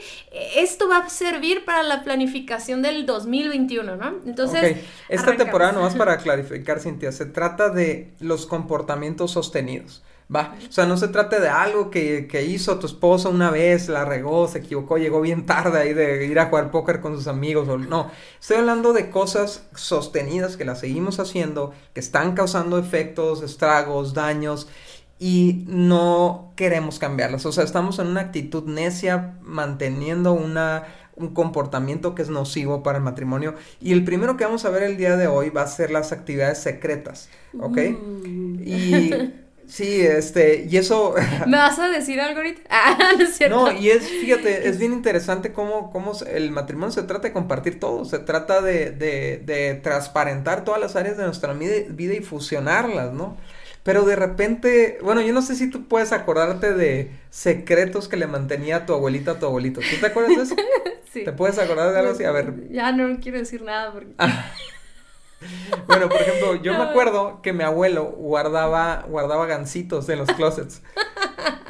esto 0.57 0.89
va 0.89 0.99
a 0.99 1.09
servir 1.09 1.65
para 1.65 1.83
la 1.83 2.03
planificación 2.03 2.83
del 2.83 3.07
2021, 3.07 3.97
¿no? 3.97 4.17
Entonces, 4.27 4.79
esta 5.09 5.37
temporada 5.37 5.73
no 5.73 5.83
vas 5.83 5.95
para 5.95 6.17
clarificar, 6.23 6.81
Cintia, 6.81 7.13
se 7.13 7.27
trata 7.27 7.71
de 7.71 8.13
los 8.21 8.47
comportamientos 8.47 9.33
sostenidos. 9.33 10.03
Va, 10.35 10.55
o 10.69 10.73
sea, 10.73 10.87
no 10.87 10.97
se 10.97 11.09
trata 11.09 11.41
de 11.41 11.49
algo 11.49 11.91
que, 11.91 12.27
que, 12.27 12.45
hizo 12.45 12.79
tu 12.79 12.87
esposo 12.87 13.29
una 13.29 13.51
vez, 13.51 13.89
la 13.89 14.05
regó, 14.05 14.49
se 14.49 14.59
equivocó, 14.59 14.97
llegó 14.97 15.21
bien 15.21 15.45
tarde 15.45 15.79
ahí 15.79 15.93
de 15.93 16.27
ir 16.27 16.39
a 16.39 16.47
jugar 16.47 16.71
póker 16.71 17.01
con 17.01 17.17
sus 17.17 17.27
amigos, 17.27 17.69
o 17.69 17.77
no. 17.77 18.11
Estoy 18.41 18.59
hablando 18.59 18.93
de 18.93 19.11
cosas 19.11 19.67
sostenidas 19.75 20.57
que 20.57 20.65
las 20.65 20.81
seguimos 20.81 21.19
haciendo, 21.19 21.73
que 21.93 22.01
están 22.01 22.35
causando 22.35 22.79
efectos, 22.79 23.43
estragos, 23.43 24.15
daños, 24.15 24.69
y 25.19 25.65
no 25.69 26.53
queremos 26.57 26.99
cambiarlas. 26.99 27.47
O 27.47 27.53
sea, 27.53 27.65
estamos 27.65 27.99
en 27.99 28.09
una 28.09 28.23
actitud 28.23 28.65
necia, 28.65 29.39
manteniendo 29.43 30.33
una 30.33 30.85
un 31.15 31.35
comportamiento 31.35 32.15
que 32.15 32.23
es 32.23 32.31
nocivo 32.31 32.83
para 32.83 32.99
el 32.99 33.05
matrimonio. 33.05 33.55
Y 33.81 33.93
el 33.93 34.05
primero 34.05 34.37
que 34.37 34.45
vamos 34.45 34.65
a 34.65 34.71
ver 34.71 34.83
el 34.83 34.97
día 34.97 35.17
de 35.17 35.27
hoy 35.27 35.51
va 35.51 35.63
a 35.63 35.67
ser 35.67 35.91
las 35.91 36.13
actividades 36.13 36.59
secretas, 36.59 37.29
¿ok? 37.61 37.77
Mm. 37.77 38.61
Y 38.65 39.11
sí, 39.73 40.03
este, 40.03 40.67
y 40.69 40.77
eso... 40.77 41.15
¿Me 41.47 41.57
vas 41.57 41.79
a 41.79 41.89
decir 41.89 42.21
algo 42.21 42.39
ahorita? 42.39 42.61
Ah, 42.71 43.13
no 43.17 43.25
es 43.25 43.37
cierto. 43.37 43.57
No, 43.57 43.73
y 43.73 43.91
es, 43.91 44.09
fíjate, 44.09 44.69
es 44.69 44.79
bien 44.79 44.93
interesante 44.93 45.53
cómo, 45.53 45.91
cómo 45.91 46.13
el 46.27 46.51
matrimonio 46.51 46.93
se 46.93 47.03
trata 47.03 47.29
de 47.29 47.33
compartir 47.33 47.81
todo, 47.81 48.05
se 48.05 48.19
trata 48.19 48.61
de, 48.61 48.91
de, 48.91 49.43
de 49.45 49.75
transparentar 49.75 50.65
todas 50.65 50.81
las 50.81 50.97
áreas 50.97 51.17
de 51.17 51.25
nuestra 51.25 51.53
vida 51.55 52.15
y 52.15 52.21
fusionarlas, 52.21 53.13
¿no? 53.13 53.37
Pero 53.83 54.05
de 54.05 54.15
repente, 54.15 54.99
bueno, 55.03 55.23
yo 55.23 55.33
no 55.33 55.43
sé 55.43 55.57
si 55.57 55.69
tú 55.69 55.89
puedes 55.89 56.13
acordarte 56.13 56.73
de 56.73 57.11
secretos 57.31 58.09
que 58.09 58.17
le 58.17 58.29
mantenía 58.29 58.87
tu 58.87 58.93
abuelita 58.95 59.33
a 59.33 59.39
tu 59.39 59.47
abuelito. 59.47 59.81
¿Tú 59.81 59.97
te 59.99 60.07
acuerdas 60.07 60.37
de 60.37 60.43
eso? 60.43 60.57
sí. 61.13 61.25
¿Te 61.25 61.33
puedes 61.33 61.59
acordar 61.59 61.93
de 61.93 61.99
algo 61.99 62.13
así? 62.13 62.25
A 62.25 62.31
ver. 62.31 62.69
Ya 62.71 62.93
no 62.93 63.19
quiero 63.21 63.39
decir 63.39 63.63
nada 63.63 63.93
porque... 63.93 64.15
bueno, 65.87 66.09
por 66.09 66.21
ejemplo, 66.21 66.55
yo 66.57 66.73
me 66.75 66.85
acuerdo 66.85 67.41
que 67.43 67.53
mi 67.53 67.65
abuelo 67.65 68.05
guardaba, 68.05 69.05
guardaba 69.09 69.47
gancitos 69.47 70.09
en 70.09 70.19
los 70.19 70.29
closets. 70.29 70.83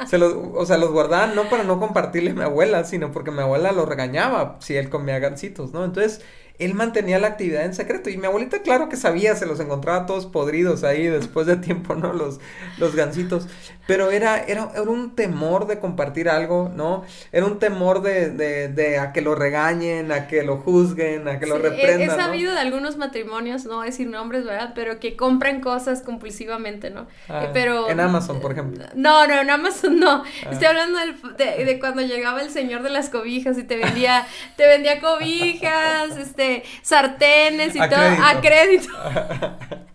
Se 0.07 0.19
los, 0.19 0.35
o 0.35 0.67
sea, 0.67 0.79
los 0.79 0.91
guardaba 0.91 1.27
no 1.27 1.49
para 1.49 1.65
no 1.65 1.79
compartirle 1.79 2.31
a 2.31 2.35
mi 2.35 2.43
abuela, 2.43 2.85
sino 2.85 3.13
porque 3.13 3.31
mi 3.31 3.41
abuela 3.41 3.73
lo 3.73 3.87
regañaba 3.87 4.57
si 4.61 4.77
él 4.77 4.91
comía 4.91 5.19
gancitos, 5.19 5.73
¿no? 5.73 5.85
Entonces, 5.85 6.23
él 6.65 6.75
mantenía 6.75 7.19
la 7.19 7.29
actividad 7.29 7.65
en 7.65 7.75
secreto. 7.75 8.11
Y 8.11 8.17
mi 8.17 8.27
abuelita, 8.27 8.63
claro 8.63 8.89
que 8.89 8.97
sabía, 8.97 9.35
se 9.35 9.47
los 9.47 9.61
encontraba 9.61 10.07
todos 10.07 10.27
podridos 10.27 10.85
ahí 10.85 11.07
después 11.07 11.47
de 11.47 11.57
tiempo, 11.57 11.95
¿no? 11.95 12.13
Los, 12.13 12.41
los 12.79 12.95
gancitos. 12.95 13.47
Pero 13.87 14.11
era, 14.11 14.39
era, 14.45 14.71
era 14.75 14.83
un 14.83 15.17
temor 15.17 15.67
de 15.67 15.81
compartir 15.81 16.29
algo, 16.29 16.71
¿no? 16.75 17.05
Era 17.33 17.47
un 17.47 17.59
temor 17.59 18.03
de, 18.03 18.31
de, 18.31 18.69
de 18.69 18.99
a 18.99 19.13
que 19.13 19.21
lo 19.21 19.35
regañen, 19.35 20.13
a 20.13 20.29
que 20.29 20.43
lo 20.43 20.59
juzguen, 20.59 21.27
a 21.27 21.39
que 21.41 21.47
lo 21.47 21.59
reprendan. 21.59 22.19
He, 22.19 22.23
sabido 22.23 22.55
de 22.55 22.61
algunos 22.61 22.97
matrimonios, 22.97 23.65
no 23.65 23.77
voy 23.77 23.89
a 23.89 23.91
decir 23.91 24.07
nombres, 24.07 24.45
¿verdad? 24.45 24.73
Pero 24.75 25.01
que 25.01 25.17
compran 25.17 25.61
cosas 25.61 26.03
compulsivamente, 26.03 26.91
¿no? 26.91 27.07
Ah, 27.29 27.49
pero. 27.53 27.91
En 27.91 27.99
Amazon, 27.99 28.41
por 28.41 28.53
ejemplo. 28.53 28.85
No, 28.95 29.27
no, 29.27 29.41
en 29.41 29.51
Amazon 29.51 29.99
no. 29.99 30.23
Ah. 30.23 30.51
Estoy 30.51 30.69
hablando 30.69 30.99
de, 31.37 31.65
de 31.65 31.81
cuando 31.81 32.03
llegaba 32.03 32.41
el 32.41 32.51
señor 32.51 32.83
de 32.83 32.91
las 32.91 33.09
cobijas 33.09 33.59
y 33.59 33.65
te 33.65 33.77
vendía, 33.77 34.27
te 34.57 34.67
vendía 34.67 35.01
cobijas, 35.01 36.17
este 36.19 36.52
sartenes 36.83 37.75
y 37.77 37.79
todo 37.79 38.01
a 38.01 38.41
crédito. 38.41 38.89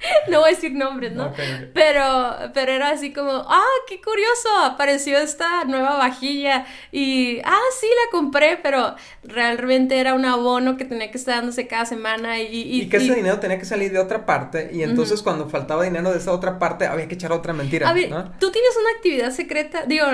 no 0.28 0.40
voy 0.40 0.50
a 0.50 0.54
decir 0.54 0.72
nombres, 0.72 1.12
¿no? 1.12 1.32
Pero, 1.74 2.50
pero 2.54 2.72
era 2.72 2.90
así 2.90 3.12
como, 3.12 3.30
ah, 3.30 3.64
qué 3.88 4.00
curioso, 4.00 4.48
apareció 4.62 5.18
esta 5.18 5.64
nueva 5.64 5.96
vajilla 5.96 6.66
y, 6.90 7.40
ah, 7.44 7.60
sí, 7.78 7.86
la 7.86 8.10
compré, 8.10 8.58
pero 8.62 8.94
realmente 9.22 9.98
era 9.98 10.14
un 10.14 10.24
abono 10.24 10.76
que 10.76 10.84
tenía 10.84 11.10
que 11.10 11.18
estar 11.18 11.36
dándose 11.36 11.66
cada 11.66 11.86
semana 11.86 12.40
y... 12.40 12.80
Y, 12.80 12.88
que 12.88 12.96
ese 12.96 13.14
dinero 13.14 13.38
tenía 13.38 13.58
que 13.58 13.64
salir 13.64 13.92
de 13.92 13.98
otra 13.98 14.26
parte 14.26 14.70
y 14.72 14.82
entonces 14.82 15.22
cuando 15.22 15.48
faltaba 15.48 15.84
dinero 15.84 16.10
de 16.10 16.18
esa 16.18 16.32
otra 16.32 16.58
parte 16.58 16.86
había 16.86 17.08
que 17.08 17.14
echar 17.14 17.32
otra 17.32 17.52
mentira. 17.52 17.88
A 17.88 17.92
ver, 17.92 18.08
tú 18.38 18.50
tienes 18.50 18.76
una 18.80 18.90
actividad 18.96 19.30
secreta, 19.30 19.84
digo, 19.86 20.06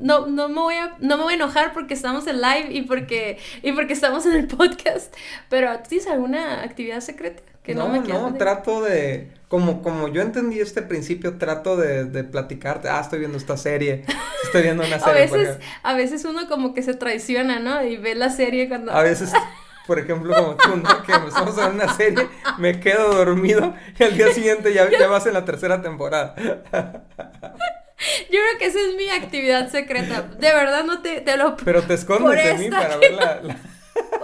no, 0.00 0.26
no, 0.26 0.48
me 0.48 0.60
voy 0.60 0.74
a, 0.74 0.96
no 1.00 1.16
me 1.16 1.24
voy 1.24 1.32
a 1.34 1.36
enojar 1.36 1.72
porque 1.72 1.94
estamos 1.94 2.26
en 2.26 2.40
live 2.40 2.68
y 2.70 2.82
porque, 2.82 3.38
y 3.62 3.72
porque 3.72 3.92
estamos 3.92 4.24
en 4.26 4.32
el 4.32 4.46
podcast, 4.56 5.14
pero 5.48 5.76
¿tú 5.78 5.88
tienes 5.90 6.06
alguna 6.08 6.62
actividad 6.62 7.00
secreta? 7.00 7.42
No, 7.74 7.88
no, 8.02 8.34
trato 8.34 8.82
de, 8.82 9.30
como, 9.48 9.82
como 9.82 10.08
yo 10.08 10.22
entendí 10.22 10.60
este 10.60 10.82
principio, 10.82 11.38
trato 11.38 11.76
de, 11.76 12.04
de 12.04 12.24
platicarte, 12.24 12.88
ah, 12.88 13.00
estoy 13.00 13.20
viendo 13.20 13.38
esta 13.38 13.56
serie, 13.56 14.04
estoy 14.44 14.62
viendo 14.62 14.84
una 14.84 14.98
serie. 15.04 15.22
a 15.24 15.26
veces, 15.26 15.58
a 15.82 15.94
veces 15.94 16.24
uno 16.24 16.48
como 16.48 16.74
que 16.74 16.82
se 16.82 16.94
traiciona, 16.94 17.58
¿no? 17.58 17.84
Y 17.84 17.96
ve 17.96 18.14
la 18.14 18.30
serie 18.30 18.68
cuando... 18.68 18.92
A 18.92 19.02
veces, 19.02 19.32
por 19.86 19.98
ejemplo, 19.98 20.34
como 20.34 20.56
tú, 20.56 20.76
¿no? 20.76 21.02
Que 21.02 21.12
estamos 21.12 21.58
en 21.58 21.74
una 21.74 21.94
serie, 21.94 22.28
me 22.58 22.80
quedo 22.80 23.14
dormido 23.14 23.74
y 23.98 24.02
al 24.02 24.16
día 24.16 24.32
siguiente 24.32 24.72
ya, 24.72 24.90
ya 24.90 25.06
vas 25.06 25.26
en 25.26 25.34
la 25.34 25.44
tercera 25.44 25.80
temporada. 25.82 26.34
Yo 28.30 28.40
creo 28.40 28.58
que 28.58 28.66
esa 28.66 28.78
es 28.78 28.94
mi 28.96 29.08
actividad 29.08 29.70
secreta. 29.70 30.22
De 30.22 30.52
verdad 30.52 30.84
no 30.84 31.00
te, 31.00 31.22
te 31.22 31.36
lo... 31.36 31.56
Pero 31.56 31.82
te 31.82 31.94
escondes 31.94 32.44
de 32.44 32.54
mí 32.54 32.70
para 32.70 32.96
ver 32.98 33.12
la... 33.12 33.40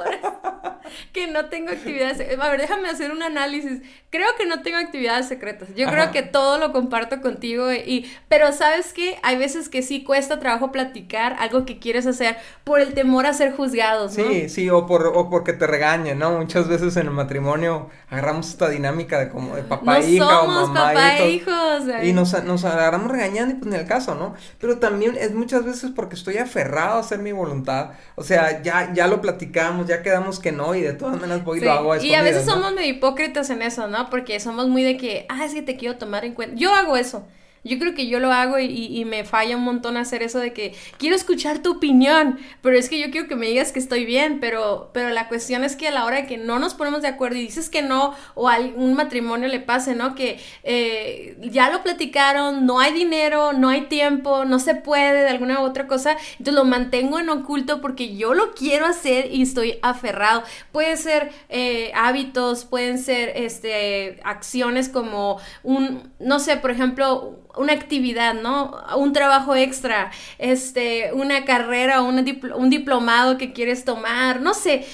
que 1.13 1.27
no 1.27 1.47
tengo 1.47 1.71
actividades. 1.71 2.21
A 2.39 2.49
ver, 2.49 2.61
déjame 2.61 2.89
hacer 2.89 3.13
un 3.13 3.23
análisis. 3.23 3.81
Creo 4.11 4.29
que 4.37 4.47
no 4.47 4.63
tengo 4.63 4.79
actividades 4.79 5.27
secretas. 5.27 5.69
Yo 5.75 5.89
creo 5.89 6.11
que 6.11 6.23
todo 6.23 6.59
lo 6.59 6.73
comparto 6.73 7.21
contigo 7.21 7.73
y 7.73 8.11
pero 8.29 8.53
sabes 8.53 8.93
que 8.93 9.19
hay 9.23 9.39
veces 9.39 9.69
que 9.69 9.83
sí 9.83 10.05
cuesta 10.05 10.39
trabajo 10.39 10.71
platicar 10.73 11.37
algo 11.39 11.65
que 11.65 11.79
quieres 11.79 12.07
hacer 12.07 12.37
por 12.65 12.81
el 12.81 12.95
temor 12.95 13.27
a 13.27 13.33
ser 13.33 13.53
juzgados, 13.53 14.17
¿no? 14.17 14.25
Sí, 14.25 14.49
sí, 14.49 14.71
o 14.71 14.87
por 14.87 15.07
o 15.07 15.31
porque 15.31 15.53
te 15.53 15.67
regañen, 15.67 16.19
¿no? 16.19 16.33
Muchas 16.33 16.69
veces 16.69 16.97
en 16.97 17.07
el 17.07 17.13
matrimonio 17.13 17.91
agarramos 18.11 18.49
esta 18.49 18.69
dinámica 18.69 19.19
de 19.19 19.29
como 19.29 19.57
de 19.57 19.63
papá 19.63 19.99
e 19.99 20.11
hija 20.11 20.43
o 20.43 20.47
mamá 20.47 20.89
papá 20.89 21.19
e 21.19 21.31
hijos. 21.31 21.83
Y 22.03 22.13
nos, 22.13 22.43
nos 22.45 22.65
agarramos 22.65 23.11
regañando 23.11 23.55
y 23.55 23.59
pues 23.59 23.75
en 23.75 23.81
el 23.81 23.87
caso, 23.87 24.15
¿no? 24.15 24.35
Pero 24.61 24.79
también 24.79 25.17
es 25.19 25.33
muchas 25.35 25.65
veces 25.65 25.91
porque 25.95 26.17
estoy 26.17 26.39
aferrado 26.39 26.97
a 26.97 27.01
hacer 27.01 27.19
mi 27.19 27.33
voluntad. 27.33 27.93
O 28.15 28.23
sea, 28.23 28.63
ya 28.63 28.93
ya 28.93 29.07
lo 29.07 29.21
platicamos, 29.21 29.87
ya 29.87 29.92
quedamos 30.01 30.39
que 30.39 30.53
no 30.53 30.75
y 30.75 30.81
de 30.81 30.95
todas 30.95 31.21
maneras 31.21 31.45
voy 31.45 31.59
y 31.59 31.61
lo 31.61 31.73
hago 31.73 31.93
a 31.93 32.03
Y 32.03 32.15
a 32.15 32.23
veces 32.23 32.47
somos 32.47 32.73
medio 32.73 32.89
hipócritas 32.89 33.51
en 33.51 33.61
eso, 33.61 33.89
¿no? 33.89 34.09
Porque 34.09 34.41
somos 34.41 34.69
muy 34.69 34.83
de 34.83 34.97
que, 34.97 35.27
ah, 35.29 35.45
es 35.45 35.53
que 35.53 35.61
te 35.61 35.77
quiero 35.77 35.99
tomar 35.99 36.25
en 36.25 36.33
cuenta. 36.33 36.57
Yo 36.57 36.75
hago 36.75 36.97
eso. 36.97 37.27
Yo 37.65 37.79
creo 37.79 37.95
que 37.95 38.09
yo 38.09 38.19
lo 38.19 38.33
hago 38.33 38.59
y, 38.59 39.05
me 39.05 39.25
falla 39.25 39.57
un 39.57 39.65
montón 39.65 39.97
hacer 39.97 40.23
eso 40.23 40.39
de 40.39 40.53
que 40.53 40.75
quiero 40.97 41.15
escuchar 41.15 41.59
tu 41.59 41.73
opinión, 41.73 42.39
pero 42.61 42.79
es 42.79 42.89
que 42.89 42.99
yo 42.99 43.11
quiero 43.11 43.29
que 43.29 43.37
me 43.37 43.47
digas 43.47 43.73
que 43.73 43.79
estoy 43.79 44.05
bien, 44.05 44.39
pero, 44.41 44.91
pero 44.93 45.11
la 45.11 45.29
cuestión 45.29 45.65
es 45.65 45.77
que 45.77 45.89
a 45.89 45.91
la 45.91 46.05
hora 46.05 46.17
de 46.17 46.27
que 46.27 46.39
no 46.39 46.59
nos 46.59 46.75
ponemos 46.75 47.03
de 47.03 47.09
acuerdo 47.09 47.37
y 47.37 47.43
dices 47.43 47.69
que 47.69 47.83
no, 47.83 48.15
o 48.35 48.49
a 48.49 48.59
un 48.59 48.95
matrimonio 48.95 49.49
le 49.49 49.61
pase, 49.61 49.95
¿no? 49.95 50.15
Que 50.15 50.41
eh, 50.63 51.37
ya 51.41 51.71
lo 51.71 51.83
platicaron, 51.83 52.65
no 52.65 52.81
hay 52.81 52.93
dinero, 52.93 53.53
no 53.53 53.69
hay 53.69 53.83
tiempo, 53.83 54.45
no 54.45 54.59
se 54.59 54.75
puede 54.75 55.23
de 55.23 55.29
alguna 55.29 55.61
u 55.61 55.65
otra 55.65 55.87
cosa, 55.87 56.17
entonces 56.33 56.55
lo 56.55 56.65
mantengo 56.65 57.19
en 57.19 57.29
oculto 57.29 57.81
porque 57.81 58.17
yo 58.17 58.35
lo 58.35 58.55
quiero 58.55 58.87
hacer 58.87 59.33
y 59.33 59.43
estoy 59.43 59.79
aferrado. 59.83 60.43
Puede 60.73 60.97
ser 60.97 61.33
eh, 61.49 61.93
hábitos, 61.95 62.65
pueden 62.65 62.99
ser 62.99 63.33
este, 63.37 64.21
acciones 64.25 64.89
como 64.89 65.39
un, 65.63 66.13
no 66.19 66.39
sé, 66.39 66.57
por 66.57 66.71
ejemplo, 66.71 67.39
una 67.57 67.73
actividad, 67.73 68.35
¿no? 68.35 68.77
Un 68.97 69.13
trabajo 69.13 69.55
extra, 69.55 70.11
este, 70.39 71.13
una 71.13 71.45
carrera, 71.45 72.03
un, 72.03 72.25
un 72.57 72.71
diplomado 72.71 73.39
que 73.39 73.53
quieres 73.53 73.85
tomar, 73.85 74.41
no 74.41 74.55
sé. 74.55 74.87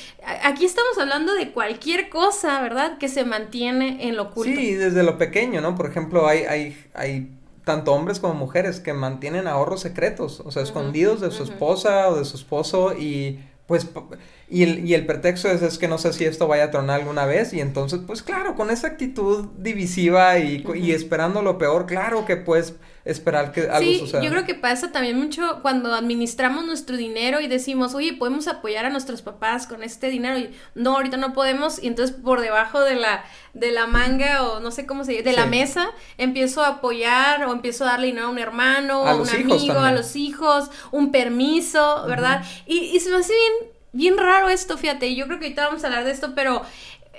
Aquí 0.44 0.64
estamos 0.64 0.98
hablando 0.98 1.34
de 1.34 1.52
cualquier 1.52 2.08
cosa, 2.08 2.60
¿verdad? 2.60 2.98
Que 2.98 3.08
se 3.08 3.24
mantiene 3.24 4.08
en 4.08 4.16
lo 4.16 4.24
oculto. 4.24 4.58
Sí, 4.58 4.74
desde 4.74 5.02
lo 5.02 5.18
pequeño, 5.18 5.60
¿no? 5.60 5.74
Por 5.74 5.88
ejemplo, 5.88 6.26
hay, 6.26 6.44
hay, 6.44 6.76
hay 6.94 7.30
tanto 7.64 7.92
hombres 7.92 8.18
como 8.18 8.34
mujeres 8.34 8.80
que 8.80 8.94
mantienen 8.94 9.46
ahorros 9.46 9.80
secretos, 9.80 10.40
o 10.40 10.50
sea, 10.50 10.62
escondidos 10.62 11.20
de 11.20 11.30
su 11.30 11.42
esposa 11.42 12.08
o 12.08 12.16
de 12.16 12.24
su 12.24 12.36
esposo 12.36 12.94
y 12.94 13.40
pues 13.68 13.88
y 14.50 14.64
el, 14.64 14.84
y 14.88 14.94
el 14.94 15.06
pretexto 15.06 15.48
es, 15.50 15.62
es 15.62 15.78
que 15.78 15.88
no 15.88 15.98
sé 15.98 16.12
si 16.14 16.25
esto 16.25 16.48
vaya 16.48 16.64
a 16.64 16.70
tronar 16.72 17.00
alguna 17.00 17.26
vez 17.26 17.52
y 17.52 17.60
entonces 17.60 18.00
pues 18.06 18.22
claro, 18.22 18.56
con 18.56 18.70
esa 18.70 18.88
actitud 18.88 19.46
divisiva 19.58 20.38
y, 20.40 20.64
y 20.75 20.92
esperando 20.92 21.42
lo 21.42 21.58
peor, 21.58 21.87
claro 21.87 22.26
que 22.26 22.37
pues 22.38 22.75
esperar 23.05 23.52
que 23.52 23.62
algo 23.71 24.07
sí, 24.07 24.12
Yo 24.23 24.31
creo 24.31 24.45
que 24.45 24.55
pasa 24.55 24.93
también 24.93 25.19
mucho 25.19 25.61
cuando 25.62 25.95
administramos 25.95 26.67
nuestro 26.67 26.97
dinero 26.97 27.40
y 27.40 27.49
decimos, 27.49 27.95
oye, 27.95 28.12
podemos 28.12 28.49
apoyar 28.49 28.85
a 28.85 28.90
nuestros 28.90 29.23
papás 29.23 29.67
con 29.67 29.83
este 29.83 30.11
dinero 30.11 30.38
y 30.38 30.50
no, 30.75 30.97
ahorita 30.97 31.17
no 31.17 31.33
podemos 31.33 31.83
y 31.83 31.87
entonces 31.87 32.14
por 32.14 32.40
debajo 32.40 32.81
de 32.81 32.97
la, 32.97 33.25
de 33.55 33.71
la 33.71 33.87
manga 33.87 34.43
o 34.49 34.61
no 34.61 34.71
sé 34.71 34.87
cómo 34.87 35.05
se 35.05 35.12
dice, 35.12 35.25
de 35.25 35.33
la 35.33 35.47
mesa, 35.47 35.90
empiezo 36.19 36.62
a 36.62 36.69
apoyar 36.69 37.45
o 37.47 37.52
empiezo 37.52 37.85
a 37.85 37.88
darle 37.88 38.07
dinero 38.09 38.26
a 38.26 38.31
un 38.31 38.38
hermano, 38.38 39.07
a, 39.07 39.14
un 39.14 39.28
amigo, 39.28 39.78
a 39.78 39.93
los 39.93 40.17
hijos, 40.17 40.71
un 40.90 41.11
permiso, 41.11 42.05
¿verdad? 42.07 42.45
y, 42.67 42.78
y 42.78 43.00
se 43.00 43.11
me 43.11 43.17
hace 43.17 43.33
bien, 43.33 43.73
bien 43.93 44.19
raro 44.19 44.49
esto, 44.49 44.76
fíjate, 44.76 45.07
y 45.07 45.17
yo 45.17 45.26
creo 45.26 45.38
que 45.38 45.47
ahorita 45.47 45.67
vamos 45.67 45.85
a 45.85 45.87
hablar 45.87 46.05
de 46.05 46.11
esto, 46.11 46.33
pero 46.35 46.62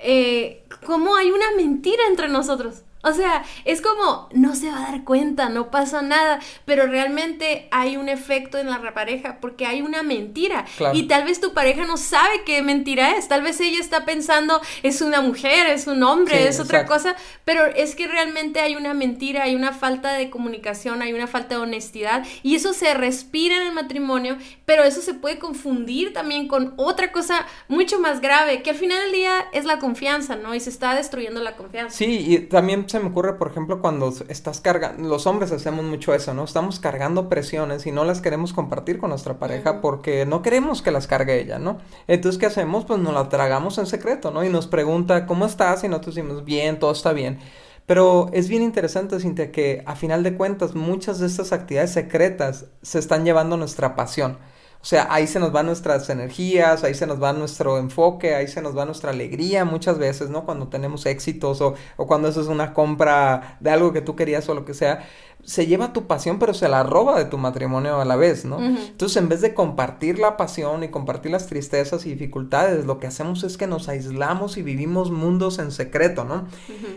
eh, 0.02 0.64
¿cómo 0.86 1.16
hay 1.16 1.30
una 1.30 1.50
mentira 1.56 2.02
entre 2.08 2.28
nosotros? 2.28 2.82
O 3.02 3.12
sea, 3.12 3.44
es 3.64 3.80
como, 3.80 4.28
no 4.32 4.54
se 4.54 4.70
va 4.70 4.78
a 4.78 4.92
dar 4.92 5.04
cuenta, 5.04 5.48
no 5.48 5.70
pasa 5.70 6.02
nada, 6.02 6.38
pero 6.66 6.86
realmente 6.86 7.66
hay 7.70 7.96
un 7.96 8.08
efecto 8.08 8.58
en 8.58 8.68
la 8.68 8.80
pareja 8.92 9.38
porque 9.40 9.66
hay 9.66 9.80
una 9.80 10.02
mentira. 10.02 10.66
Y 10.92 11.04
tal 11.04 11.24
vez 11.24 11.40
tu 11.40 11.54
pareja 11.54 11.86
no 11.86 11.96
sabe 11.96 12.42
qué 12.44 12.62
mentira 12.62 13.16
es, 13.16 13.28
tal 13.28 13.42
vez 13.42 13.60
ella 13.60 13.80
está 13.80 14.04
pensando, 14.04 14.60
es 14.82 15.00
una 15.00 15.22
mujer, 15.22 15.66
es 15.68 15.86
un 15.86 16.02
hombre, 16.02 16.46
es 16.46 16.60
otra 16.60 16.84
cosa, 16.84 17.16
pero 17.44 17.66
es 17.66 17.94
que 17.94 18.06
realmente 18.06 18.60
hay 18.60 18.76
una 18.76 18.92
mentira, 18.92 19.44
hay 19.44 19.54
una 19.54 19.72
falta 19.72 20.12
de 20.12 20.28
comunicación, 20.28 21.00
hay 21.00 21.12
una 21.12 21.26
falta 21.26 21.54
de 21.54 21.62
honestidad 21.62 22.26
y 22.42 22.54
eso 22.54 22.74
se 22.74 22.92
respira 22.94 23.56
en 23.56 23.62
el 23.62 23.72
matrimonio, 23.72 24.36
pero 24.66 24.84
eso 24.84 25.00
se 25.00 25.14
puede 25.14 25.38
confundir 25.38 26.12
también 26.12 26.48
con 26.48 26.74
otra 26.76 27.12
cosa 27.12 27.46
mucho 27.68 27.98
más 27.98 28.20
grave, 28.20 28.62
que 28.62 28.70
al 28.70 28.76
final 28.76 29.00
del 29.04 29.12
día 29.12 29.46
es 29.52 29.64
la 29.64 29.78
confianza, 29.78 30.36
¿no? 30.36 30.54
Y 30.54 30.60
se 30.60 30.70
está 30.70 30.94
destruyendo 30.94 31.40
la 31.40 31.56
confianza. 31.56 31.96
Sí, 31.96 32.24
y 32.28 32.38
también 32.40 32.89
se 32.90 33.00
me 33.00 33.08
ocurre, 33.08 33.34
por 33.34 33.48
ejemplo, 33.50 33.80
cuando 33.80 34.12
estás 34.28 34.60
cargando, 34.60 35.08
los 35.08 35.26
hombres 35.26 35.52
hacemos 35.52 35.84
mucho 35.84 36.14
eso, 36.14 36.34
¿no? 36.34 36.44
Estamos 36.44 36.80
cargando 36.80 37.28
presiones 37.28 37.86
y 37.86 37.92
no 37.92 38.04
las 38.04 38.20
queremos 38.20 38.52
compartir 38.52 38.98
con 38.98 39.10
nuestra 39.10 39.38
pareja 39.38 39.80
porque 39.80 40.26
no 40.26 40.42
queremos 40.42 40.82
que 40.82 40.90
las 40.90 41.06
cargue 41.06 41.40
ella, 41.40 41.58
¿no? 41.58 41.78
Entonces, 42.06 42.38
¿qué 42.38 42.46
hacemos? 42.46 42.84
Pues 42.84 43.00
nos 43.00 43.14
la 43.14 43.28
tragamos 43.28 43.78
en 43.78 43.86
secreto, 43.86 44.30
¿no? 44.30 44.44
Y 44.44 44.48
nos 44.48 44.66
pregunta, 44.66 45.26
¿cómo 45.26 45.46
estás? 45.46 45.84
Y 45.84 45.88
nosotros 45.88 46.16
decimos, 46.16 46.44
bien, 46.44 46.78
todo 46.78 46.92
está 46.92 47.12
bien. 47.12 47.38
Pero 47.86 48.28
es 48.32 48.48
bien 48.48 48.62
interesante, 48.62 49.18
Cintia, 49.18 49.50
que 49.50 49.82
a 49.86 49.96
final 49.96 50.22
de 50.22 50.36
cuentas 50.36 50.74
muchas 50.74 51.18
de 51.18 51.26
estas 51.26 51.52
actividades 51.52 51.92
secretas 51.92 52.66
se 52.82 52.98
están 52.98 53.24
llevando 53.24 53.56
nuestra 53.56 53.96
pasión. 53.96 54.38
O 54.82 54.84
sea, 54.86 55.08
ahí 55.12 55.26
se 55.26 55.38
nos 55.40 55.52
van 55.52 55.66
nuestras 55.66 56.08
energías, 56.08 56.84
ahí 56.84 56.94
se 56.94 57.06
nos 57.06 57.22
va 57.22 57.34
nuestro 57.34 57.76
enfoque, 57.76 58.34
ahí 58.34 58.48
se 58.48 58.62
nos 58.62 58.76
va 58.76 58.86
nuestra 58.86 59.10
alegría 59.10 59.66
muchas 59.66 59.98
veces, 59.98 60.30
¿no? 60.30 60.46
Cuando 60.46 60.68
tenemos 60.68 61.04
éxitos 61.04 61.60
o, 61.60 61.74
o 61.98 62.06
cuando 62.06 62.28
eso 62.28 62.40
es 62.40 62.46
una 62.46 62.72
compra 62.72 63.58
de 63.60 63.70
algo 63.70 63.92
que 63.92 64.00
tú 64.00 64.16
querías 64.16 64.48
o 64.48 64.54
lo 64.54 64.64
que 64.64 64.72
sea 64.72 65.06
se 65.50 65.66
lleva 65.66 65.92
tu 65.92 66.06
pasión, 66.06 66.38
pero 66.38 66.54
se 66.54 66.68
la 66.68 66.84
roba 66.84 67.18
de 67.18 67.24
tu 67.24 67.36
matrimonio 67.36 68.00
a 68.00 68.04
la 68.04 68.14
vez, 68.14 68.44
¿no? 68.44 68.64
Entonces, 68.64 69.16
en 69.16 69.28
vez 69.28 69.40
de 69.40 69.52
compartir 69.52 70.20
la 70.20 70.36
pasión 70.36 70.84
y 70.84 70.90
compartir 70.90 71.32
las 71.32 71.48
tristezas 71.48 72.06
y 72.06 72.10
dificultades, 72.10 72.84
lo 72.84 73.00
que 73.00 73.08
hacemos 73.08 73.42
es 73.42 73.56
que 73.56 73.66
nos 73.66 73.88
aislamos 73.88 74.56
y 74.58 74.62
vivimos 74.62 75.10
mundos 75.10 75.58
en 75.58 75.72
secreto, 75.72 76.22
¿no? 76.22 76.46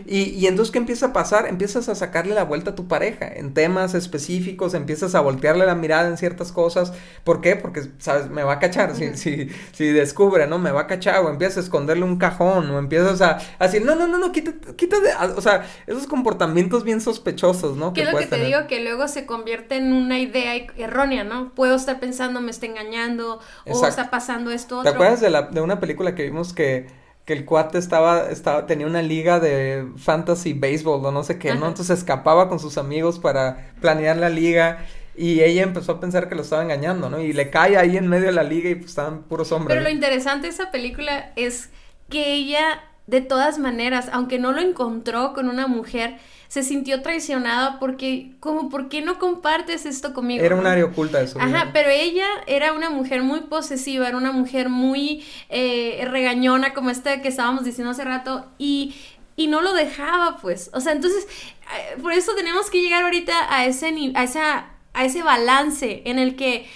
y, 0.06 0.30
y, 0.38 0.46
entonces, 0.46 0.70
¿qué 0.70 0.78
empieza 0.78 1.06
a 1.06 1.12
pasar? 1.12 1.48
Empiezas 1.48 1.88
a 1.88 1.96
sacarle 1.96 2.32
la 2.32 2.44
vuelta 2.44 2.70
a 2.70 2.74
tu 2.76 2.86
pareja 2.86 3.26
en 3.26 3.54
temas 3.54 3.94
específicos, 3.94 4.74
empiezas 4.74 5.16
a 5.16 5.20
voltearle 5.20 5.66
la 5.66 5.74
mirada 5.74 6.08
en 6.08 6.16
ciertas 6.16 6.52
cosas. 6.52 6.92
¿Por 7.24 7.40
qué? 7.40 7.56
Porque, 7.56 7.82
¿sabes? 7.98 8.30
Me 8.30 8.44
va 8.44 8.52
a 8.52 8.58
cachar, 8.60 8.94
si, 8.94 9.16
si, 9.16 9.48
si, 9.72 9.86
descubre, 9.86 10.46
¿no? 10.46 10.60
Me 10.60 10.70
va 10.70 10.82
a 10.82 10.86
cachar, 10.86 11.24
o 11.24 11.28
empiezas 11.28 11.56
a 11.56 11.60
esconderle 11.62 12.04
un 12.04 12.18
cajón, 12.18 12.70
o 12.70 12.78
empiezas 12.78 13.20
a, 13.20 13.40
decir, 13.58 13.84
no, 13.84 13.96
no, 13.96 14.06
no, 14.06 14.18
no, 14.18 14.30
quítate, 14.30 14.76
quítate, 14.76 15.08
o 15.36 15.40
sea, 15.40 15.66
esos 15.88 16.06
comportamientos 16.06 16.84
bien 16.84 17.00
sospechosos, 17.00 17.76
¿no? 17.76 17.92
Que, 17.92 18.04
te 18.04 18.43
digo 18.44 18.66
que 18.66 18.80
luego 18.80 19.08
se 19.08 19.26
convierte 19.26 19.76
en 19.76 19.92
una 19.92 20.18
idea 20.18 20.54
errónea, 20.76 21.24
¿no? 21.24 21.52
Puedo 21.54 21.76
estar 21.76 22.00
pensando, 22.00 22.40
me 22.40 22.50
está 22.50 22.66
engañando, 22.66 23.40
o 23.66 23.86
está 23.86 24.10
pasando 24.10 24.50
esto. 24.50 24.78
Otro. 24.78 24.90
¿Te 24.90 24.94
acuerdas 24.94 25.20
de, 25.20 25.30
la, 25.30 25.42
de 25.42 25.60
una 25.60 25.80
película 25.80 26.14
que 26.14 26.24
vimos 26.24 26.52
que, 26.52 26.86
que 27.24 27.32
el 27.32 27.44
cuate 27.44 27.78
estaba, 27.78 28.30
estaba, 28.30 28.66
tenía 28.66 28.86
una 28.86 29.02
liga 29.02 29.40
de 29.40 29.88
fantasy 29.96 30.52
baseball 30.52 31.04
o 31.04 31.10
no 31.10 31.24
sé 31.24 31.38
qué, 31.38 31.54
¿no? 31.54 31.68
Entonces 31.68 31.98
escapaba 31.98 32.48
con 32.48 32.60
sus 32.60 32.76
amigos 32.76 33.18
para 33.18 33.72
planear 33.80 34.16
la 34.16 34.28
liga. 34.28 34.84
Y 35.16 35.42
ella 35.42 35.62
empezó 35.62 35.92
a 35.92 36.00
pensar 36.00 36.28
que 36.28 36.34
lo 36.34 36.42
estaba 36.42 36.62
engañando, 36.62 37.08
¿no? 37.08 37.20
Y 37.20 37.32
le 37.32 37.48
cae 37.48 37.76
ahí 37.76 37.96
en 37.96 38.08
medio 38.08 38.26
de 38.26 38.32
la 38.32 38.42
liga 38.42 38.68
y 38.68 38.74
pues 38.74 38.90
estaban 38.90 39.22
puros 39.22 39.52
hombres. 39.52 39.74
Pero 39.74 39.88
lo 39.88 39.90
interesante 39.90 40.48
de 40.48 40.52
esa 40.52 40.72
película 40.72 41.32
es 41.36 41.70
que 42.10 42.34
ella, 42.34 42.82
de 43.06 43.20
todas 43.20 43.58
maneras, 43.58 44.08
aunque 44.12 44.38
no 44.40 44.52
lo 44.52 44.60
encontró 44.60 45.32
con 45.32 45.48
una 45.48 45.68
mujer, 45.68 46.18
se 46.54 46.62
sintió 46.62 47.02
traicionada 47.02 47.80
porque, 47.80 48.30
como, 48.38 48.68
¿por 48.68 48.88
qué 48.88 49.02
no 49.02 49.18
compartes 49.18 49.86
esto 49.86 50.14
conmigo? 50.14 50.44
Era 50.44 50.54
un 50.54 50.68
área 50.68 50.84
oculta 50.84 51.18
de 51.18 51.26
su 51.26 51.40
Ajá, 51.40 51.70
pero 51.72 51.90
ella 51.90 52.28
era 52.46 52.72
una 52.72 52.90
mujer 52.90 53.24
muy 53.24 53.40
posesiva, 53.40 54.06
era 54.06 54.16
una 54.16 54.30
mujer 54.30 54.68
muy 54.68 55.24
eh, 55.48 56.06
regañona, 56.08 56.72
como 56.72 56.90
esta 56.90 57.20
que 57.22 57.26
estábamos 57.26 57.64
diciendo 57.64 57.90
hace 57.90 58.04
rato, 58.04 58.46
y, 58.56 58.94
y 59.34 59.48
no 59.48 59.62
lo 59.62 59.72
dejaba, 59.72 60.36
pues. 60.40 60.70
O 60.74 60.80
sea, 60.80 60.92
entonces, 60.92 61.26
eh, 61.26 62.00
por 62.00 62.12
eso 62.12 62.36
tenemos 62.36 62.70
que 62.70 62.80
llegar 62.80 63.02
ahorita 63.02 63.34
a 63.52 63.66
ese, 63.66 63.92
a 64.14 64.22
esa, 64.22 64.66
a 64.92 65.04
ese 65.04 65.24
balance 65.24 66.02
en 66.04 66.20
el 66.20 66.36
que 66.36 66.68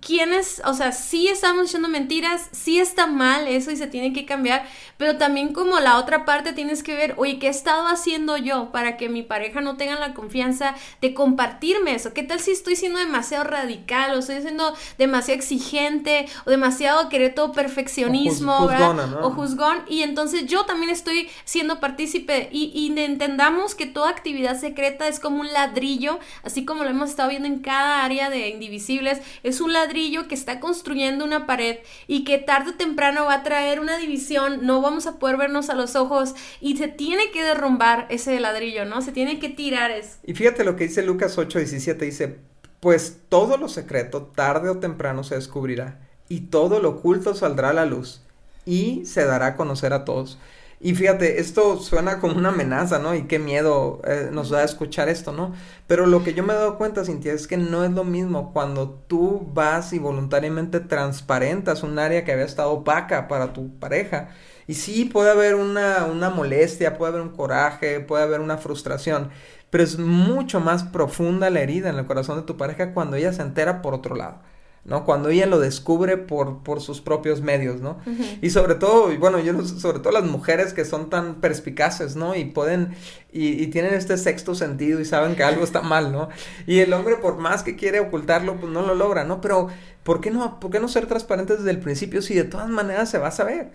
quiénes, 0.00 0.60
o 0.66 0.74
sea, 0.74 0.92
sí 0.92 1.26
estamos 1.28 1.62
diciendo 1.62 1.88
mentiras, 1.88 2.48
sí 2.52 2.78
está 2.78 3.06
mal 3.06 3.48
eso 3.48 3.70
y 3.70 3.76
se 3.76 3.86
tiene 3.86 4.12
que 4.12 4.26
cambiar, 4.26 4.66
pero 4.98 5.16
también 5.16 5.54
como 5.54 5.80
la 5.80 5.98
otra 5.98 6.26
parte 6.26 6.52
tienes 6.52 6.82
que 6.82 6.94
ver, 6.94 7.14
oye, 7.16 7.38
¿qué 7.38 7.46
he 7.46 7.50
estado 7.50 7.86
haciendo 7.88 8.36
yo 8.36 8.70
para 8.72 8.98
que 8.98 9.08
mi 9.08 9.22
pareja 9.22 9.62
no 9.62 9.76
tenga 9.76 9.98
la 9.98 10.12
confianza 10.12 10.74
de 11.00 11.14
compartirme 11.14 11.94
eso? 11.94 12.12
¿Qué 12.12 12.22
tal 12.22 12.40
si 12.40 12.50
estoy 12.50 12.76
siendo 12.76 12.98
demasiado 12.98 13.44
radical 13.44 14.14
o 14.14 14.18
estoy 14.18 14.42
siendo 14.42 14.74
demasiado 14.98 15.38
exigente 15.38 16.26
o 16.44 16.50
demasiado 16.50 17.08
querer 17.08 17.34
todo 17.34 17.52
perfeccionismo, 17.52 18.54
o, 18.54 19.26
o 19.26 19.30
juzgón? 19.30 19.82
Y 19.88 20.02
entonces 20.02 20.46
yo 20.46 20.66
también 20.66 20.90
estoy 20.90 21.30
siendo 21.44 21.80
partícipe 21.80 22.50
y, 22.52 22.70
y 22.74 22.96
entendamos 23.00 23.74
que 23.74 23.86
toda 23.86 24.10
actividad 24.10 24.60
secreta 24.60 25.08
es 25.08 25.20
como 25.20 25.40
un 25.40 25.52
ladrillo, 25.52 26.18
así 26.42 26.66
como 26.66 26.84
lo 26.84 26.90
hemos 26.90 27.10
estado 27.10 27.30
viendo 27.30 27.48
en 27.48 27.60
cada 27.60 28.04
área 28.04 28.28
de 28.28 28.50
Indivisibles, 28.50 29.20
es 29.42 29.60
un 29.60 29.72
ladrillo 29.72 29.85
que 30.28 30.34
está 30.34 30.60
construyendo 30.60 31.24
una 31.24 31.46
pared 31.46 31.78
y 32.06 32.24
que 32.24 32.38
tarde 32.38 32.70
o 32.70 32.74
temprano 32.74 33.24
va 33.24 33.34
a 33.34 33.42
traer 33.42 33.80
una 33.80 33.96
división, 33.96 34.66
no 34.66 34.80
vamos 34.80 35.06
a 35.06 35.18
poder 35.18 35.36
vernos 35.36 35.70
a 35.70 35.74
los 35.74 35.96
ojos 35.96 36.34
y 36.60 36.76
se 36.76 36.88
tiene 36.88 37.30
que 37.30 37.42
derrumbar 37.42 38.06
ese 38.10 38.38
ladrillo, 38.40 38.84
¿no? 38.84 39.02
Se 39.02 39.12
tiene 39.12 39.38
que 39.38 39.48
tirar 39.48 39.90
eso. 39.90 40.18
Y 40.24 40.34
fíjate 40.34 40.64
lo 40.64 40.76
que 40.76 40.84
dice 40.88 41.02
Lucas 41.02 41.38
8, 41.38 41.58
17, 41.58 42.04
dice, 42.04 42.38
pues 42.80 43.18
todo 43.28 43.56
lo 43.56 43.68
secreto 43.68 44.22
tarde 44.22 44.68
o 44.68 44.78
temprano 44.78 45.24
se 45.24 45.34
descubrirá 45.34 45.98
y 46.28 46.40
todo 46.42 46.80
lo 46.80 46.90
oculto 46.90 47.34
saldrá 47.34 47.70
a 47.70 47.74
la 47.74 47.86
luz 47.86 48.22
y 48.64 49.04
se 49.06 49.24
dará 49.24 49.46
a 49.46 49.56
conocer 49.56 49.92
a 49.92 50.04
todos. 50.04 50.38
Y 50.80 50.94
fíjate, 50.94 51.40
esto 51.40 51.78
suena 51.78 52.20
como 52.20 52.36
una 52.36 52.50
amenaza, 52.50 52.98
¿no? 52.98 53.14
Y 53.14 53.24
qué 53.26 53.38
miedo 53.38 54.00
eh, 54.04 54.28
nos 54.30 54.50
da 54.50 54.62
escuchar 54.62 55.08
esto, 55.08 55.32
¿no? 55.32 55.54
Pero 55.86 56.06
lo 56.06 56.22
que 56.22 56.34
yo 56.34 56.42
me 56.42 56.52
he 56.52 56.56
dado 56.56 56.76
cuenta, 56.78 57.04
Cintia, 57.04 57.32
es 57.32 57.46
que 57.46 57.56
no 57.56 57.84
es 57.84 57.90
lo 57.92 58.04
mismo 58.04 58.52
cuando 58.52 58.90
tú 58.90 59.48
vas 59.54 59.92
y 59.92 59.98
voluntariamente 59.98 60.80
transparentas 60.80 61.82
un 61.82 61.98
área 61.98 62.24
que 62.24 62.32
había 62.32 62.44
estado 62.44 62.72
opaca 62.72 63.28
para 63.28 63.52
tu 63.52 63.78
pareja 63.78 64.30
y 64.66 64.74
sí, 64.74 65.04
puede 65.04 65.30
haber 65.30 65.54
una, 65.54 66.06
una 66.06 66.30
molestia, 66.30 66.96
puede 66.98 67.12
haber 67.12 67.22
un 67.22 67.30
coraje, 67.36 68.00
puede 68.00 68.24
haber 68.24 68.40
una 68.40 68.58
frustración, 68.58 69.30
pero 69.70 69.84
es 69.84 69.98
mucho 69.98 70.60
más 70.60 70.84
profunda 70.84 71.50
la 71.50 71.60
herida 71.60 71.88
en 71.90 71.96
el 71.96 72.06
corazón 72.06 72.36
de 72.38 72.42
tu 72.46 72.56
pareja 72.56 72.92
cuando 72.92 73.16
ella 73.16 73.32
se 73.32 73.42
entera 73.42 73.80
por 73.82 73.94
otro 73.94 74.16
lado. 74.16 74.40
¿No? 74.86 75.04
Cuando 75.04 75.28
ella 75.28 75.46
lo 75.46 75.58
descubre 75.58 76.16
por, 76.16 76.62
por 76.62 76.80
sus 76.80 77.00
propios 77.00 77.40
medios, 77.40 77.80
¿no? 77.80 77.98
Y 78.40 78.50
sobre 78.50 78.76
todo, 78.76 79.16
bueno, 79.18 79.40
yo 79.40 79.64
sobre 79.64 79.98
todo 79.98 80.12
las 80.12 80.24
mujeres 80.24 80.72
que 80.72 80.84
son 80.84 81.10
tan 81.10 81.40
perspicaces, 81.40 82.16
¿no? 82.16 82.34
Y 82.36 82.44
pueden, 82.44 82.94
y, 83.36 83.62
y, 83.62 83.66
tienen 83.66 83.92
este 83.92 84.16
sexto 84.16 84.54
sentido 84.54 84.98
y 84.98 85.04
saben 85.04 85.36
que 85.36 85.44
algo 85.44 85.62
está 85.62 85.82
mal, 85.82 86.10
¿no? 86.10 86.28
Y 86.66 86.78
el 86.78 86.92
hombre 86.92 87.16
por 87.16 87.36
más 87.36 87.62
que 87.62 87.76
quiere 87.76 88.00
ocultarlo, 88.00 88.56
pues 88.56 88.72
no 88.72 88.82
lo 88.82 88.94
logra, 88.94 89.24
¿no? 89.24 89.40
Pero 89.40 89.68
¿por 90.06 90.20
qué 90.20 90.30
no, 90.30 90.60
por 90.60 90.70
qué 90.70 90.78
no 90.78 90.86
ser 90.86 91.06
transparentes 91.06 91.58
desde 91.58 91.72
el 91.72 91.80
principio 91.80 92.22
si 92.22 92.32
de 92.34 92.44
todas 92.44 92.68
maneras 92.68 93.10
se 93.10 93.18
va 93.18 93.26
a 93.26 93.32
saber? 93.32 93.72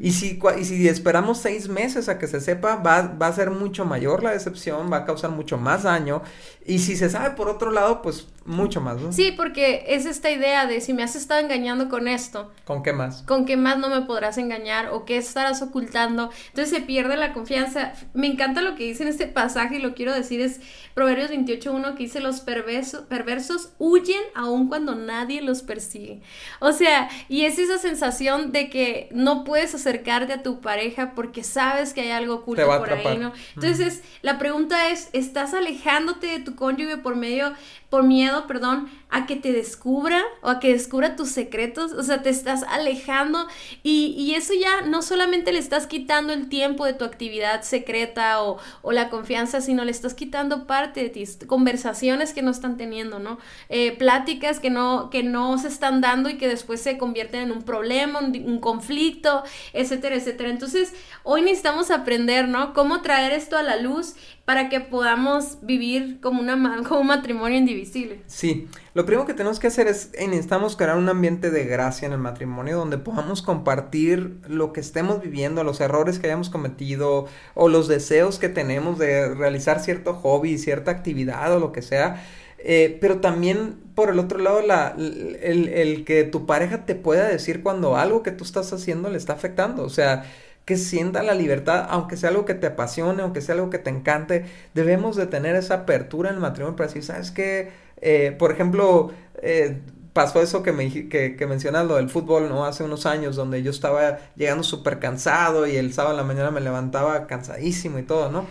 y, 0.00 0.12
si, 0.12 0.40
y 0.58 0.64
si 0.64 0.88
esperamos 0.88 1.38
seis 1.38 1.68
meses 1.68 2.08
a 2.08 2.18
que 2.18 2.26
se 2.26 2.40
sepa, 2.40 2.76
va, 2.76 3.02
va 3.02 3.26
a 3.26 3.32
ser 3.32 3.50
mucho 3.50 3.84
mayor 3.84 4.22
la 4.22 4.30
decepción, 4.30 4.90
va 4.90 4.98
a 4.98 5.04
causar 5.04 5.30
mucho 5.30 5.58
más 5.58 5.82
daño. 5.82 6.22
Y 6.64 6.78
si 6.78 6.96
se 6.96 7.10
sabe 7.10 7.36
por 7.36 7.48
otro 7.48 7.70
lado, 7.70 8.00
pues 8.00 8.26
mucho 8.46 8.80
más, 8.80 9.00
¿no? 9.00 9.12
Sí, 9.12 9.32
porque 9.36 9.84
es 9.88 10.06
esta 10.06 10.30
idea 10.30 10.66
de 10.66 10.80
si 10.80 10.94
me 10.94 11.02
has 11.02 11.14
estado 11.14 11.40
engañando 11.40 11.88
con 11.88 12.08
esto. 12.08 12.50
¿Con 12.64 12.82
qué 12.82 12.92
más? 12.92 13.22
¿Con 13.22 13.44
qué 13.44 13.56
más 13.56 13.78
no 13.78 13.88
me 13.88 14.02
podrás 14.02 14.38
engañar 14.38 14.88
o 14.90 15.04
qué 15.04 15.16
estarás 15.18 15.62
ocultando? 15.62 16.30
Entonces 16.48 16.70
se 16.70 16.80
pierde 16.80 17.16
la 17.16 17.32
confianza. 17.32 17.92
Me 18.14 18.28
encanta 18.28 18.62
lo 18.62 18.76
que 18.76 18.84
dice 18.84 18.95
en 19.00 19.08
este 19.08 19.26
pasaje 19.26 19.76
y 19.76 19.78
lo 19.80 19.94
quiero 19.94 20.12
decir 20.12 20.40
es 20.40 20.60
Proverbios 20.94 21.30
28.1 21.30 21.94
que 21.94 22.04
dice 22.04 22.20
los 22.20 22.40
perversos, 22.40 23.02
perversos 23.02 23.70
huyen 23.78 24.22
aun 24.34 24.68
cuando 24.68 24.94
nadie 24.94 25.42
los 25.42 25.62
persigue. 25.62 26.20
O 26.60 26.72
sea, 26.72 27.08
y 27.28 27.42
es 27.44 27.58
esa 27.58 27.78
sensación 27.78 28.52
de 28.52 28.70
que 28.70 29.08
no 29.12 29.44
puedes 29.44 29.74
acercarte 29.74 30.32
a 30.32 30.42
tu 30.42 30.60
pareja 30.60 31.12
porque 31.14 31.44
sabes 31.44 31.92
que 31.92 32.00
hay 32.02 32.10
algo 32.10 32.36
oculto 32.36 32.66
por 32.66 32.92
ahí, 32.92 33.18
¿no? 33.18 33.32
Entonces, 33.54 34.02
la 34.22 34.38
pregunta 34.38 34.90
es, 34.90 35.10
¿estás 35.12 35.54
alejándote 35.54 36.26
de 36.26 36.40
tu 36.40 36.54
cónyuge 36.54 36.96
por 36.96 37.16
medio 37.16 37.54
por 37.90 38.02
miedo, 38.02 38.46
perdón, 38.46 38.90
a 39.08 39.26
que 39.26 39.36
te 39.36 39.52
descubra 39.52 40.22
o 40.42 40.48
a 40.48 40.58
que 40.58 40.72
descubra 40.72 41.14
tus 41.14 41.30
secretos, 41.30 41.92
o 41.92 42.02
sea, 42.02 42.22
te 42.22 42.30
estás 42.30 42.64
alejando 42.68 43.46
y, 43.82 44.14
y 44.18 44.34
eso 44.34 44.52
ya 44.52 44.82
no 44.82 45.00
solamente 45.00 45.52
le 45.52 45.60
estás 45.60 45.86
quitando 45.86 46.32
el 46.32 46.48
tiempo 46.48 46.84
de 46.84 46.92
tu 46.92 47.04
actividad 47.04 47.62
secreta 47.62 48.42
o, 48.42 48.58
o, 48.82 48.92
la 48.92 49.08
confianza, 49.08 49.60
sino 49.60 49.84
le 49.84 49.92
estás 49.92 50.14
quitando 50.14 50.66
parte 50.66 51.02
de 51.02 51.08
ti, 51.10 51.24
conversaciones 51.46 52.32
que 52.32 52.42
no 52.42 52.50
están 52.50 52.76
teniendo, 52.76 53.18
¿no? 53.18 53.38
Eh, 53.68 53.92
pláticas 53.96 54.58
que 54.58 54.70
no, 54.70 55.08
que 55.10 55.22
no 55.22 55.56
se 55.58 55.68
están 55.68 56.00
dando 56.00 56.28
y 56.28 56.36
que 56.36 56.48
después 56.48 56.80
se 56.80 56.98
convierten 56.98 57.42
en 57.42 57.52
un 57.52 57.62
problema, 57.62 58.18
un, 58.18 58.34
un 58.44 58.58
conflicto, 58.58 59.44
etcétera, 59.72 60.16
etcétera. 60.16 60.50
Entonces, 60.50 60.92
hoy 61.22 61.42
necesitamos 61.42 61.90
aprender, 61.90 62.48
¿no? 62.48 62.74
Cómo 62.74 63.02
traer 63.02 63.32
esto 63.32 63.56
a 63.56 63.62
la 63.62 63.76
luz 63.76 64.14
para 64.46 64.68
que 64.68 64.78
podamos 64.78 65.58
vivir 65.62 66.20
como, 66.20 66.40
una, 66.40 66.82
como 66.84 67.00
un 67.00 67.08
matrimonio 67.08 67.58
indivisible. 67.58 68.20
Sí, 68.28 68.68
lo 68.94 69.04
primero 69.04 69.26
que 69.26 69.34
tenemos 69.34 69.58
que 69.58 69.66
hacer 69.66 69.88
es, 69.88 70.12
necesitamos 70.16 70.76
crear 70.76 70.96
un 70.96 71.08
ambiente 71.08 71.50
de 71.50 71.64
gracia 71.64 72.06
en 72.06 72.12
el 72.12 72.20
matrimonio 72.20 72.78
donde 72.78 72.96
podamos 72.96 73.42
compartir 73.42 74.38
lo 74.46 74.72
que 74.72 74.78
estemos 74.78 75.20
viviendo, 75.20 75.64
los 75.64 75.80
errores 75.80 76.20
que 76.20 76.28
hayamos 76.28 76.48
cometido 76.48 77.26
o 77.54 77.68
los 77.68 77.88
deseos 77.88 78.38
que 78.38 78.48
tenemos 78.48 79.00
de 79.00 79.34
realizar 79.34 79.80
cierto 79.80 80.14
hobby, 80.14 80.58
cierta 80.58 80.92
actividad 80.92 81.52
o 81.52 81.58
lo 81.58 81.72
que 81.72 81.82
sea. 81.82 82.24
Eh, 82.58 82.98
pero 83.00 83.18
también 83.20 83.76
por 83.96 84.10
el 84.10 84.18
otro 84.20 84.38
lado, 84.38 84.62
la, 84.62 84.94
el, 84.96 85.68
el 85.68 86.04
que 86.04 86.22
tu 86.22 86.46
pareja 86.46 86.86
te 86.86 86.94
pueda 86.94 87.26
decir 87.26 87.64
cuando 87.64 87.96
algo 87.96 88.22
que 88.22 88.30
tú 88.30 88.44
estás 88.44 88.72
haciendo 88.72 89.10
le 89.10 89.18
está 89.18 89.32
afectando. 89.32 89.82
O 89.82 89.90
sea, 89.90 90.24
que 90.66 90.76
sienta 90.76 91.22
la 91.22 91.34
libertad, 91.34 91.86
aunque 91.90 92.16
sea 92.18 92.30
algo 92.30 92.44
que 92.44 92.54
te 92.54 92.66
apasione, 92.66 93.22
aunque 93.22 93.40
sea 93.40 93.54
algo 93.54 93.70
que 93.70 93.78
te 93.78 93.90
encante, 93.90 94.46
debemos 94.74 95.16
de 95.16 95.26
tener 95.26 95.56
esa 95.56 95.74
apertura 95.74 96.30
en 96.30 96.36
el 96.36 96.40
matrimonio 96.42 96.76
para 96.76 96.88
decir, 96.88 97.04
¿sabes 97.04 97.30
qué? 97.30 97.70
Eh, 98.02 98.34
por 98.38 98.52
ejemplo, 98.52 99.12
eh, 99.42 99.78
pasó 100.12 100.42
eso 100.42 100.62
que, 100.64 100.72
me, 100.72 100.90
que, 101.08 101.36
que 101.36 101.46
mencionas, 101.46 101.86
lo 101.86 101.96
del 101.96 102.10
fútbol, 102.10 102.48
¿no? 102.48 102.66
Hace 102.66 102.82
unos 102.84 103.06
años, 103.06 103.36
donde 103.36 103.62
yo 103.62 103.70
estaba 103.70 104.18
llegando 104.34 104.64
súper 104.64 104.98
cansado 104.98 105.66
y 105.68 105.76
el 105.76 105.92
sábado 105.94 106.14
en 106.14 106.18
la 106.18 106.24
mañana 106.24 106.50
me 106.50 106.60
levantaba 106.60 107.26
cansadísimo 107.28 107.98
y 108.00 108.02
todo, 108.02 108.30
¿no? 108.30 108.46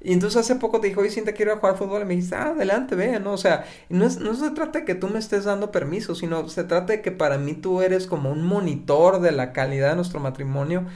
Y 0.00 0.12
entonces 0.12 0.38
hace 0.40 0.54
poco 0.56 0.80
te 0.80 0.88
dijo, 0.88 1.00
oye, 1.00 1.22
te 1.22 1.34
quiero 1.34 1.52
ir 1.52 1.56
a 1.56 1.60
jugar 1.60 1.76
fútbol. 1.76 2.02
Y 2.02 2.04
me 2.04 2.14
dijiste, 2.14 2.36
ah, 2.36 2.50
adelante, 2.50 2.94
ve, 2.94 3.18
¿no? 3.20 3.32
O 3.32 3.36
sea, 3.36 3.64
no, 3.88 4.06
es, 4.06 4.18
no 4.18 4.34
se 4.34 4.50
trata 4.52 4.80
de 4.80 4.84
que 4.84 4.94
tú 4.94 5.08
me 5.08 5.18
estés 5.18 5.44
dando 5.44 5.72
permiso, 5.72 6.14
sino 6.14 6.48
se 6.48 6.64
trata 6.64 6.92
de 6.94 7.02
que 7.02 7.10
para 7.10 7.36
mí 7.38 7.54
tú 7.54 7.82
eres 7.82 8.06
como 8.06 8.30
un 8.30 8.44
monitor 8.44 9.20
de 9.20 9.32
la 9.32 9.52
calidad 9.52 9.90
de 9.90 9.96
nuestro 9.96 10.20
matrimonio 10.20 10.86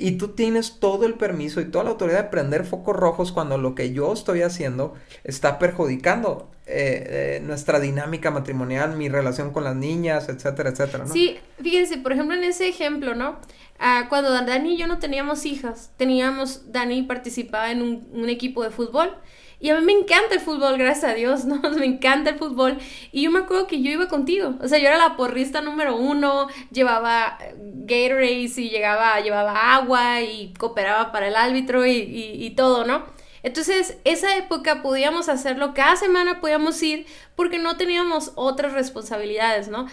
y 0.00 0.12
tú 0.12 0.28
tienes 0.28 0.78
todo 0.78 1.06
el 1.06 1.14
permiso 1.14 1.60
y 1.60 1.66
toda 1.66 1.84
la 1.84 1.90
autoridad 1.90 2.24
de 2.24 2.30
prender 2.30 2.64
focos 2.64 2.94
rojos 2.94 3.32
cuando 3.32 3.58
lo 3.58 3.74
que 3.74 3.92
yo 3.92 4.12
estoy 4.12 4.42
haciendo 4.42 4.94
está 5.24 5.58
perjudicando 5.58 6.50
eh, 6.66 7.38
eh, 7.38 7.40
nuestra 7.42 7.80
dinámica 7.80 8.30
matrimonial, 8.30 8.96
mi 8.96 9.08
relación 9.08 9.52
con 9.52 9.64
las 9.64 9.74
niñas, 9.74 10.28
etcétera, 10.28 10.70
etcétera, 10.70 11.04
¿no? 11.04 11.12
Sí, 11.12 11.38
fíjense, 11.60 11.98
por 11.98 12.12
ejemplo, 12.12 12.36
en 12.36 12.44
ese 12.44 12.68
ejemplo, 12.68 13.14
¿no? 13.14 13.38
Ah, 13.78 14.06
cuando 14.08 14.30
Dani 14.30 14.74
y 14.74 14.76
yo 14.76 14.86
no 14.86 14.98
teníamos 14.98 15.46
hijas, 15.46 15.90
teníamos, 15.96 16.70
Dani 16.72 17.02
participaba 17.02 17.70
en 17.70 17.82
un, 17.82 18.08
un 18.12 18.28
equipo 18.28 18.62
de 18.62 18.70
fútbol 18.70 19.16
y 19.60 19.70
a 19.70 19.78
mí 19.78 19.84
me 19.84 19.92
encanta 19.92 20.34
el 20.34 20.40
fútbol, 20.40 20.78
gracias 20.78 21.10
a 21.10 21.14
Dios, 21.14 21.44
¿no? 21.46 21.60
Me 21.70 21.86
encanta 21.86 22.30
el 22.30 22.38
fútbol. 22.38 22.78
Y 23.12 23.22
yo 23.22 23.30
me 23.30 23.40
acuerdo 23.40 23.66
que 23.66 23.82
yo 23.82 23.90
iba 23.90 24.08
contigo. 24.08 24.54
O 24.60 24.68
sea, 24.68 24.78
yo 24.78 24.86
era 24.86 24.98
la 24.98 25.16
porrista 25.16 25.60
número 25.60 25.96
uno, 25.96 26.48
llevaba 26.70 27.38
Gatorade 27.56 28.50
y 28.56 28.70
llegaba, 28.70 29.20
llevaba 29.20 29.74
agua 29.74 30.20
y 30.22 30.54
cooperaba 30.58 31.10
para 31.12 31.28
el 31.28 31.36
árbitro 31.36 31.84
y, 31.86 31.92
y 31.92 32.50
todo, 32.50 32.84
¿no? 32.84 33.04
Entonces, 33.42 33.98
esa 34.04 34.36
época 34.36 34.82
podíamos 34.82 35.28
hacerlo, 35.28 35.72
cada 35.74 35.96
semana 35.96 36.40
podíamos 36.40 36.82
ir 36.82 37.06
porque 37.36 37.58
no 37.58 37.76
teníamos 37.76 38.32
otras 38.34 38.72
responsabilidades, 38.72 39.68
¿no? 39.68 39.86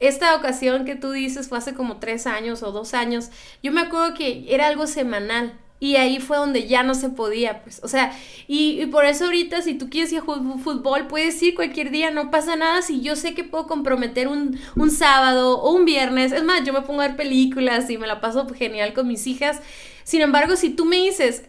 Esta 0.00 0.34
ocasión 0.34 0.84
que 0.84 0.96
tú 0.96 1.10
dices 1.12 1.48
fue 1.48 1.58
hace 1.58 1.74
como 1.74 1.98
tres 1.98 2.26
años 2.26 2.62
o 2.62 2.72
dos 2.72 2.94
años, 2.94 3.30
yo 3.62 3.72
me 3.72 3.82
acuerdo 3.82 4.14
que 4.14 4.44
era 4.48 4.66
algo 4.66 4.86
semanal, 4.86 5.58
y 5.78 5.96
ahí 5.96 6.20
fue 6.20 6.38
donde 6.38 6.66
ya 6.66 6.82
no 6.82 6.94
se 6.94 7.10
podía, 7.10 7.62
pues, 7.62 7.80
o 7.82 7.88
sea, 7.88 8.12
y, 8.48 8.86
por 8.86 9.04
eso 9.04 9.26
ahorita 9.26 9.60
si 9.60 9.74
tú 9.74 9.90
quieres 9.90 10.10
ir 10.12 10.20
a 10.20 10.22
fútbol, 10.22 11.06
puedes 11.06 11.42
ir 11.42 11.54
cualquier 11.54 11.90
día, 11.90 12.10
no 12.10 12.30
pasa 12.30 12.56
nada. 12.56 12.80
Si 12.80 13.02
yo 13.02 13.14
sé 13.14 13.34
que 13.34 13.44
puedo 13.44 13.66
comprometer 13.66 14.28
un, 14.28 14.58
un 14.74 14.90
sábado 14.90 15.58
o 15.58 15.72
un 15.72 15.84
viernes, 15.84 16.32
es 16.32 16.44
más, 16.44 16.64
yo 16.64 16.72
me 16.72 16.82
pongo 16.82 17.02
a 17.02 17.08
ver 17.08 17.16
películas 17.16 17.90
y 17.90 17.98
me 17.98 18.06
la 18.06 18.20
paso 18.20 18.46
genial 18.48 18.94
con 18.94 19.06
mis 19.06 19.26
hijas, 19.26 19.60
sin 20.04 20.22
embargo, 20.22 20.56
si 20.56 20.70
tú 20.70 20.84
me 20.84 20.96
dices, 20.96 21.42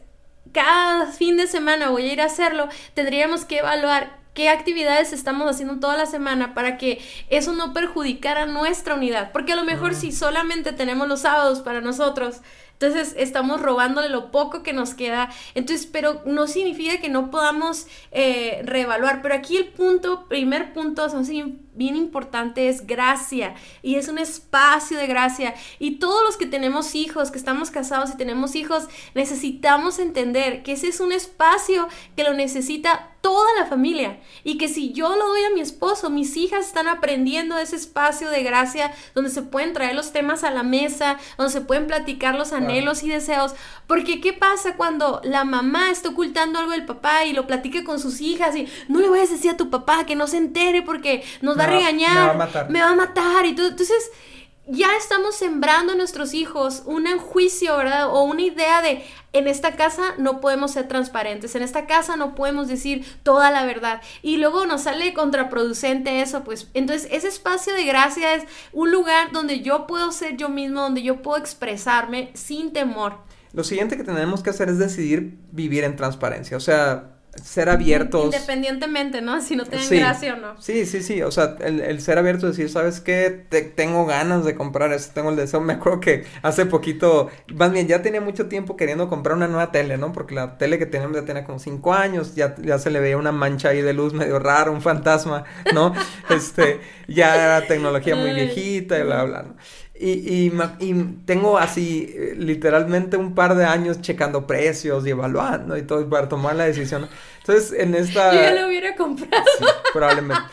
cada 0.51 1.11
fin 1.11 1.37
de 1.37 1.47
semana 1.47 1.89
voy 1.89 2.09
a 2.09 2.13
ir 2.13 2.21
a 2.21 2.25
hacerlo, 2.25 2.67
tendríamos 2.95 3.45
que 3.45 3.59
evaluar 3.59 4.17
qué 4.33 4.49
actividades 4.49 5.13
estamos 5.13 5.49
haciendo 5.49 5.79
toda 5.79 5.97
la 5.97 6.05
semana 6.05 6.53
para 6.53 6.77
que 6.77 7.01
eso 7.29 7.53
no 7.53 7.73
perjudicara 7.73 8.45
nuestra 8.45 8.95
unidad, 8.95 9.31
porque 9.31 9.53
a 9.53 9.55
lo 9.55 9.63
mejor 9.63 9.95
si 9.95 10.11
solamente 10.11 10.73
tenemos 10.73 11.07
los 11.07 11.21
sábados 11.21 11.61
para 11.61 11.81
nosotros, 11.81 12.41
entonces 12.79 13.15
estamos 13.17 13.59
robándole 13.59 14.07
lo 14.07 14.31
poco 14.31 14.61
que 14.61 14.71
nos 14.71 14.93
queda. 14.93 15.31
Entonces, 15.55 15.87
pero 15.87 16.21
no 16.25 16.45
significa 16.45 16.99
que 16.99 17.09
no 17.09 17.31
podamos 17.31 17.87
eh, 18.11 18.61
reevaluar. 18.63 19.23
Pero 19.23 19.33
aquí 19.33 19.57
el 19.57 19.69
punto, 19.69 20.27
primer 20.27 20.73
punto, 20.73 21.09
son 21.09 21.25
bien 21.73 21.95
importante 21.95 22.69
es 22.69 22.87
gracia 22.87 23.53
y 23.83 23.95
es 23.95 24.07
un 24.07 24.17
espacio 24.17 24.97
de 24.97 25.05
gracia 25.05 25.53
y 25.77 25.99
todos 25.99 26.23
los 26.23 26.35
que 26.35 26.47
tenemos 26.47 26.95
hijos, 26.95 27.29
que 27.29 27.37
estamos 27.37 27.69
casados 27.69 28.09
y 28.09 28.17
tenemos 28.17 28.55
hijos, 28.55 28.87
necesitamos 29.13 29.99
entender 29.99 30.63
que 30.63 30.73
ese 30.73 30.87
es 30.87 30.99
un 30.99 31.11
espacio 31.11 31.87
que 32.15 32.23
lo 32.23 32.33
necesita 32.33 33.11
toda 33.27 33.53
la 33.59 33.65
familia. 33.65 34.21
Y 34.45 34.57
que 34.57 34.69
si 34.69 34.93
yo 34.93 35.13
lo 35.17 35.27
doy 35.27 35.43
a 35.43 35.49
mi 35.49 35.59
esposo, 35.59 36.09
mis 36.09 36.37
hijas 36.37 36.65
están 36.65 36.87
aprendiendo 36.87 37.57
ese 37.57 37.75
espacio 37.75 38.29
de 38.29 38.41
gracia 38.41 38.93
donde 39.15 39.29
se 39.29 39.41
pueden 39.41 39.73
traer 39.73 39.95
los 39.95 40.13
temas 40.13 40.45
a 40.45 40.49
la 40.49 40.63
mesa, 40.63 41.17
donde 41.37 41.51
se 41.51 41.59
pueden 41.59 41.87
platicar 41.87 42.35
los 42.35 42.53
anhelos 42.53 43.03
y 43.03 43.09
deseos, 43.09 43.53
porque 43.85 44.21
¿qué 44.21 44.31
pasa 44.31 44.77
cuando 44.77 45.19
la 45.25 45.43
mamá 45.43 45.91
está 45.91 46.07
ocultando 46.07 46.57
algo 46.57 46.71
del 46.71 46.85
papá 46.85 47.25
y 47.25 47.33
lo 47.33 47.47
platique 47.47 47.83
con 47.83 47.99
sus 47.99 48.21
hijas 48.21 48.55
y 48.55 48.69
no 48.87 49.01
le 49.01 49.09
voy 49.09 49.19
a 49.19 49.23
decir 49.23 49.51
a 49.51 49.57
tu 49.57 49.69
papá 49.69 50.05
que 50.05 50.15
no 50.15 50.27
se 50.27 50.37
entere 50.37 50.81
porque 50.81 51.25
nos 51.41 51.57
da 51.57 51.65
regañar, 51.65 52.13
me 52.13 52.27
va 52.27 52.31
a 52.31 52.33
matar, 52.33 52.69
me 52.69 52.79
va 52.79 52.89
a 52.91 52.95
matar 52.95 53.45
y 53.45 53.55
todo. 53.55 53.67
Entonces, 53.67 54.09
ya 54.67 54.95
estamos 54.97 55.35
sembrando 55.35 55.93
a 55.93 55.95
nuestros 55.95 56.33
hijos 56.33 56.83
un 56.85 57.05
juicio, 57.17 57.77
¿verdad? 57.77 58.09
O 58.09 58.23
una 58.23 58.41
idea 58.41 58.81
de, 58.81 59.03
en 59.33 59.47
esta 59.47 59.75
casa 59.75 60.13
no 60.17 60.41
podemos 60.41 60.71
ser 60.71 60.87
transparentes, 60.87 61.55
en 61.55 61.63
esta 61.63 61.87
casa 61.87 62.17
no 62.17 62.35
podemos 62.35 62.67
decir 62.67 63.05
toda 63.23 63.49
la 63.51 63.65
verdad. 63.65 64.01
Y 64.21 64.37
luego 64.37 64.65
nos 64.65 64.81
sale 64.81 65.13
contraproducente 65.13 66.21
eso, 66.21 66.43
pues 66.43 66.69
entonces 66.73 67.07
ese 67.11 67.29
espacio 67.29 67.73
de 67.73 67.85
gracia 67.85 68.35
es 68.35 68.43
un 68.73 68.91
lugar 68.91 69.31
donde 69.31 69.61
yo 69.61 69.87
puedo 69.87 70.11
ser 70.11 70.37
yo 70.37 70.49
mismo, 70.49 70.81
donde 70.81 71.01
yo 71.01 71.21
puedo 71.21 71.37
expresarme 71.37 72.31
sin 72.33 72.73
temor. 72.73 73.19
Lo 73.53 73.63
siguiente 73.63 73.95
que 73.95 74.03
tenemos 74.03 74.43
que 74.43 74.49
hacer 74.49 74.69
es 74.69 74.77
decidir 74.77 75.37
vivir 75.51 75.83
en 75.85 75.95
transparencia, 75.95 76.57
o 76.57 76.61
sea, 76.61 77.16
ser 77.43 77.69
abiertos. 77.69 78.25
Independientemente, 78.25 79.21
¿no? 79.21 79.41
Si 79.41 79.55
no 79.55 79.65
tienen 79.65 79.89
gracia 79.89 80.33
o 80.35 80.37
no. 80.37 80.61
Sí, 80.61 80.85
sí, 80.85 81.01
sí. 81.01 81.21
O 81.21 81.31
sea, 81.31 81.55
el, 81.59 81.81
el 81.81 82.01
ser 82.01 82.17
abierto, 82.17 82.47
decir, 82.47 82.69
¿sabes 82.69 82.99
qué? 82.99 83.45
Te, 83.49 83.61
tengo 83.61 84.05
ganas 84.05 84.45
de 84.45 84.55
comprar 84.55 84.91
eso, 84.93 85.11
tengo 85.13 85.29
el 85.29 85.35
deseo. 85.35 85.61
Me 85.61 85.73
acuerdo 85.73 85.99
que 85.99 86.25
hace 86.41 86.65
poquito, 86.65 87.29
más 87.53 87.71
bien, 87.71 87.87
ya 87.87 88.01
tenía 88.01 88.21
mucho 88.21 88.47
tiempo 88.47 88.75
queriendo 88.75 89.07
comprar 89.09 89.35
una 89.35 89.47
nueva 89.47 89.71
tele, 89.71 89.97
¿no? 89.97 90.11
Porque 90.13 90.35
la 90.35 90.57
tele 90.57 90.79
que 90.79 90.85
teníamos 90.85 91.17
ya 91.17 91.25
tenía 91.25 91.43
como 91.43 91.59
cinco 91.59 91.93
años, 91.93 92.35
ya, 92.35 92.55
ya 92.61 92.79
se 92.79 92.91
le 92.91 92.99
veía 92.99 93.17
una 93.17 93.31
mancha 93.31 93.69
ahí 93.69 93.81
de 93.81 93.93
luz 93.93 94.13
medio 94.13 94.39
rara, 94.39 94.71
un 94.71 94.81
fantasma, 94.81 95.43
¿no? 95.73 95.93
este, 96.29 96.79
ya 97.07 97.35
era 97.35 97.67
tecnología 97.67 98.15
muy 98.15 98.33
viejita 98.33 98.99
y 98.99 99.03
bla, 99.03 99.23
bla, 99.23 99.43
¿no? 99.43 99.55
Y, 99.99 100.51
y, 100.79 100.93
tengo 101.25 101.57
así 101.57 102.13
eh, 102.15 102.33
literalmente 102.37 103.17
un 103.17 103.33
par 103.33 103.55
de 103.55 103.65
años 103.65 104.01
checando 104.01 104.45
precios 104.45 105.05
y 105.07 105.09
evaluando 105.09 105.77
y 105.77 105.81
todo 105.83 106.07
para 106.09 106.29
tomar 106.29 106.55
la 106.55 106.65
decisión. 106.65 107.07
Entonces, 107.39 107.73
en 107.79 107.95
esta... 107.95 108.33
Yo 108.33 108.41
ya 108.41 108.61
lo 108.61 108.67
hubiera 108.67 108.95
comprado. 108.95 109.43
probablemente. 109.93 110.43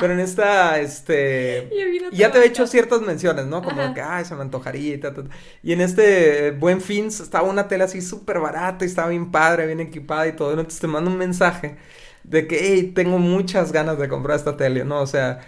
pero 0.00 0.14
en 0.14 0.20
esta, 0.20 0.80
este, 0.80 1.68
ya 2.12 2.32
te 2.32 2.38
he 2.38 2.46
hecho 2.46 2.66
ciertas 2.66 3.02
menciones, 3.02 3.46
¿no? 3.46 3.62
Como 3.62 3.92
que, 3.92 4.00
ay, 4.00 4.24
se 4.24 4.34
me 4.34 4.42
antojaría 4.42 4.94
y 4.94 4.98
tal, 4.98 5.28
Y 5.62 5.72
en 5.72 5.82
este 5.82 6.52
Buen 6.52 6.80
Fin 6.80 7.08
estaba 7.08 7.48
una 7.48 7.68
tela 7.68 7.84
así 7.84 8.00
súper 8.00 8.40
barata 8.40 8.84
y 8.84 8.88
estaba 8.88 9.08
bien 9.08 9.30
padre, 9.30 9.66
bien 9.66 9.80
equipada 9.80 10.26
y 10.26 10.32
todo. 10.32 10.52
Entonces 10.52 10.80
te 10.80 10.86
mando 10.86 11.10
un 11.10 11.18
mensaje 11.18 11.76
de 12.24 12.46
que, 12.46 12.58
hey, 12.60 12.92
tengo 12.94 13.18
muchas 13.18 13.72
ganas 13.72 13.98
de 13.98 14.08
comprar 14.08 14.38
esta 14.38 14.56
tele, 14.56 14.84
¿no? 14.84 15.00
O 15.00 15.06
sea, 15.06 15.40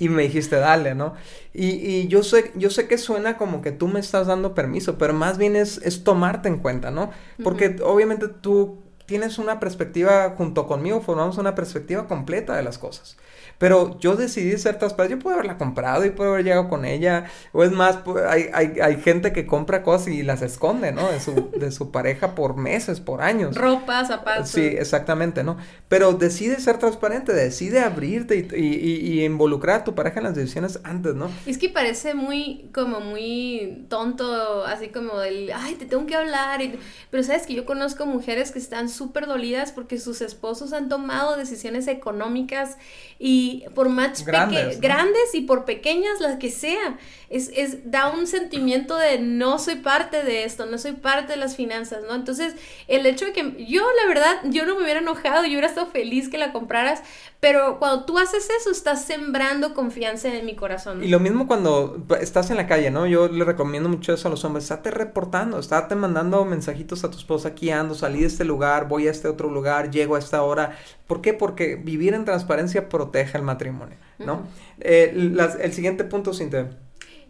y 0.00 0.08
me 0.08 0.22
dijiste, 0.22 0.56
dale, 0.56 0.94
¿no? 0.94 1.12
Y, 1.52 1.66
y, 1.66 2.08
yo, 2.08 2.22
sé, 2.22 2.52
yo 2.56 2.70
sé 2.70 2.88
que 2.88 2.96
suena 2.96 3.36
como 3.36 3.60
que 3.60 3.70
tú 3.70 3.86
me 3.86 4.00
estás 4.00 4.26
dando 4.26 4.54
permiso, 4.54 4.96
pero 4.96 5.12
más 5.12 5.36
bien 5.36 5.56
es, 5.56 5.76
es 5.84 6.04
tomarte 6.04 6.48
en 6.48 6.56
cuenta, 6.56 6.90
¿no? 6.90 7.10
Porque 7.44 7.76
obviamente 7.84 8.26
tú 8.28 8.82
tienes 9.10 9.38
una 9.40 9.58
perspectiva, 9.58 10.34
junto 10.38 10.68
conmigo 10.68 11.00
formamos 11.00 11.36
una 11.36 11.56
perspectiva 11.56 12.06
completa 12.06 12.54
de 12.54 12.62
las 12.62 12.78
cosas. 12.78 13.16
Pero 13.60 13.98
yo 14.00 14.16
decidí 14.16 14.56
ser 14.56 14.78
transparente. 14.78 15.16
Yo 15.16 15.22
puedo 15.22 15.34
haberla 15.34 15.58
comprado 15.58 16.06
y 16.06 16.10
puedo 16.10 16.32
haber 16.32 16.44
llegado 16.44 16.70
con 16.70 16.86
ella. 16.86 17.26
O 17.52 17.62
es 17.62 17.70
más, 17.72 17.98
hay, 18.26 18.46
hay, 18.54 18.80
hay, 18.80 18.96
gente 19.02 19.34
que 19.34 19.44
compra 19.46 19.82
cosas 19.82 20.08
y 20.08 20.22
las 20.22 20.40
esconde, 20.40 20.92
¿no? 20.92 21.10
De 21.10 21.20
su, 21.20 21.50
de 21.58 21.70
su 21.70 21.90
pareja 21.90 22.34
por 22.34 22.56
meses, 22.56 23.00
por 23.00 23.20
años. 23.20 23.56
Ropa, 23.56 24.02
zapatos. 24.06 24.48
Sí, 24.48 24.64
exactamente, 24.64 25.44
¿no? 25.44 25.58
Pero 25.88 26.14
decide 26.14 26.58
ser 26.58 26.78
transparente, 26.78 27.34
decide 27.34 27.80
abrirte 27.80 28.36
y, 28.36 28.56
y, 28.56 28.96
y, 28.96 29.24
involucrar 29.26 29.80
a 29.80 29.84
tu 29.84 29.94
pareja 29.94 30.20
en 30.20 30.24
las 30.24 30.34
decisiones 30.36 30.80
antes, 30.84 31.14
¿no? 31.14 31.30
Es 31.44 31.58
que 31.58 31.68
parece 31.68 32.14
muy, 32.14 32.70
como 32.72 33.00
muy 33.00 33.84
tonto, 33.90 34.64
así 34.64 34.88
como 34.88 35.18
del, 35.18 35.52
ay, 35.54 35.74
te 35.74 35.84
tengo 35.84 36.06
que 36.06 36.14
hablar. 36.14 36.62
Pero 37.10 37.22
sabes 37.22 37.46
que 37.46 37.52
yo 37.52 37.66
conozco 37.66 38.06
mujeres 38.06 38.52
que 38.52 38.58
están 38.58 38.88
súper 39.00 39.26
dolidas 39.26 39.72
porque 39.72 39.98
sus 39.98 40.20
esposos 40.20 40.74
han 40.74 40.90
tomado 40.90 41.36
decisiones 41.36 41.88
económicas 41.88 42.76
y 43.18 43.64
por 43.74 43.88
más 43.88 44.26
grandes, 44.26 44.78
grandes 44.78 45.34
y 45.34 45.40
por 45.40 45.64
pequeñas 45.64 46.20
las 46.20 46.36
que 46.36 46.50
sea, 46.50 46.98
es, 47.30 47.50
es, 47.56 47.90
da 47.90 48.10
un 48.10 48.26
sentimiento 48.26 48.98
de 48.98 49.18
no 49.20 49.58
soy 49.58 49.76
parte 49.76 50.22
de 50.22 50.44
esto, 50.44 50.66
no 50.66 50.76
soy 50.76 50.92
parte 50.92 51.32
de 51.32 51.38
las 51.38 51.56
finanzas, 51.56 52.02
¿no? 52.06 52.14
Entonces, 52.14 52.54
el 52.88 53.06
hecho 53.06 53.24
de 53.24 53.32
que 53.32 53.64
yo, 53.66 53.82
la 54.02 54.08
verdad, 54.08 54.36
yo 54.44 54.66
no 54.66 54.74
me 54.74 54.82
hubiera 54.82 55.00
enojado, 55.00 55.44
yo 55.44 55.52
hubiera 55.52 55.68
estado 55.68 55.86
feliz 55.86 56.28
que 56.28 56.36
la 56.36 56.52
compraras, 56.52 57.02
pero 57.40 57.78
cuando 57.78 58.04
tú 58.04 58.18
haces 58.18 58.48
eso, 58.60 58.70
estás 58.70 59.04
sembrando 59.06 59.72
confianza 59.72 60.28
en 60.28 60.44
mi 60.44 60.54
corazón. 60.56 61.02
Y 61.02 61.08
lo 61.08 61.20
mismo 61.20 61.46
cuando 61.46 62.04
estás 62.20 62.50
en 62.50 62.58
la 62.58 62.66
calle, 62.66 62.90
¿no? 62.90 63.06
Yo 63.06 63.28
le 63.28 63.44
recomiendo 63.44 63.88
mucho 63.88 64.12
eso 64.12 64.28
a 64.28 64.30
los 64.30 64.44
hombres. 64.44 64.64
Estate 64.64 64.90
reportando, 64.90 65.58
estate 65.58 65.94
mandando 65.94 66.44
mensajitos 66.44 67.02
a 67.04 67.10
tu 67.10 67.16
esposa, 67.16 67.48
aquí 67.48 67.70
ando, 67.70 67.94
salí 67.94 68.20
de 68.20 68.26
este 68.26 68.44
lugar, 68.44 68.88
voy 68.90 69.08
a 69.08 69.10
este 69.10 69.28
otro 69.28 69.48
lugar, 69.48 69.90
llego 69.90 70.16
a 70.16 70.18
esta 70.18 70.42
hora. 70.42 70.76
¿Por 71.06 71.22
qué? 71.22 71.32
Porque 71.32 71.76
vivir 71.76 72.12
en 72.12 72.26
transparencia 72.26 72.90
protege 72.90 73.38
el 73.38 73.44
matrimonio, 73.44 73.96
¿no? 74.18 74.46
Eh, 74.80 75.14
el 75.60 75.72
siguiente 75.72 76.04
punto, 76.04 76.34
Cintia. 76.34 76.68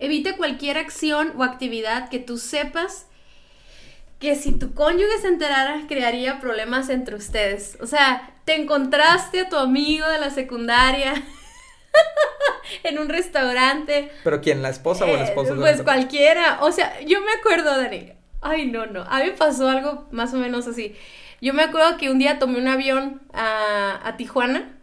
Evita 0.00 0.36
cualquier 0.36 0.78
acción 0.78 1.34
o 1.36 1.44
actividad 1.44 2.08
que 2.08 2.18
tú 2.18 2.38
sepas 2.38 3.06
que 4.18 4.34
si 4.34 4.52
tu 4.52 4.74
cónyuge 4.74 5.18
se 5.20 5.28
enterara 5.28 5.82
crearía 5.88 6.40
problemas 6.40 6.90
entre 6.90 7.16
ustedes. 7.16 7.78
O 7.80 7.86
sea, 7.86 8.34
te 8.44 8.54
encontraste 8.54 9.40
a 9.40 9.48
tu 9.48 9.56
amigo 9.56 10.06
de 10.08 10.18
la 10.18 10.30
secundaria 10.30 11.14
en 12.84 12.98
un 12.98 13.08
restaurante. 13.08 14.10
¿Pero 14.22 14.40
quién? 14.40 14.62
¿La 14.62 14.68
esposa 14.68 15.06
o 15.06 15.08
el 15.08 15.22
esposo? 15.22 15.56
pues 15.56 15.82
cualquiera. 15.82 16.58
O 16.60 16.70
sea, 16.70 17.00
yo 17.00 17.20
me 17.22 17.32
acuerdo, 17.32 17.76
Dani. 17.76 18.12
Ay, 18.42 18.66
no, 18.66 18.86
no. 18.86 19.02
A 19.02 19.20
mí 19.20 19.26
me 19.26 19.32
pasó 19.32 19.68
algo 19.68 20.06
más 20.10 20.32
o 20.34 20.36
menos 20.36 20.66
así. 20.66 20.94
Yo 21.40 21.54
me 21.54 21.62
acuerdo 21.62 21.96
que 21.96 22.10
un 22.10 22.18
día 22.18 22.38
tomé 22.38 22.58
un 22.58 22.68
avión 22.68 23.22
a, 23.32 24.00
a 24.06 24.16
Tijuana 24.16 24.76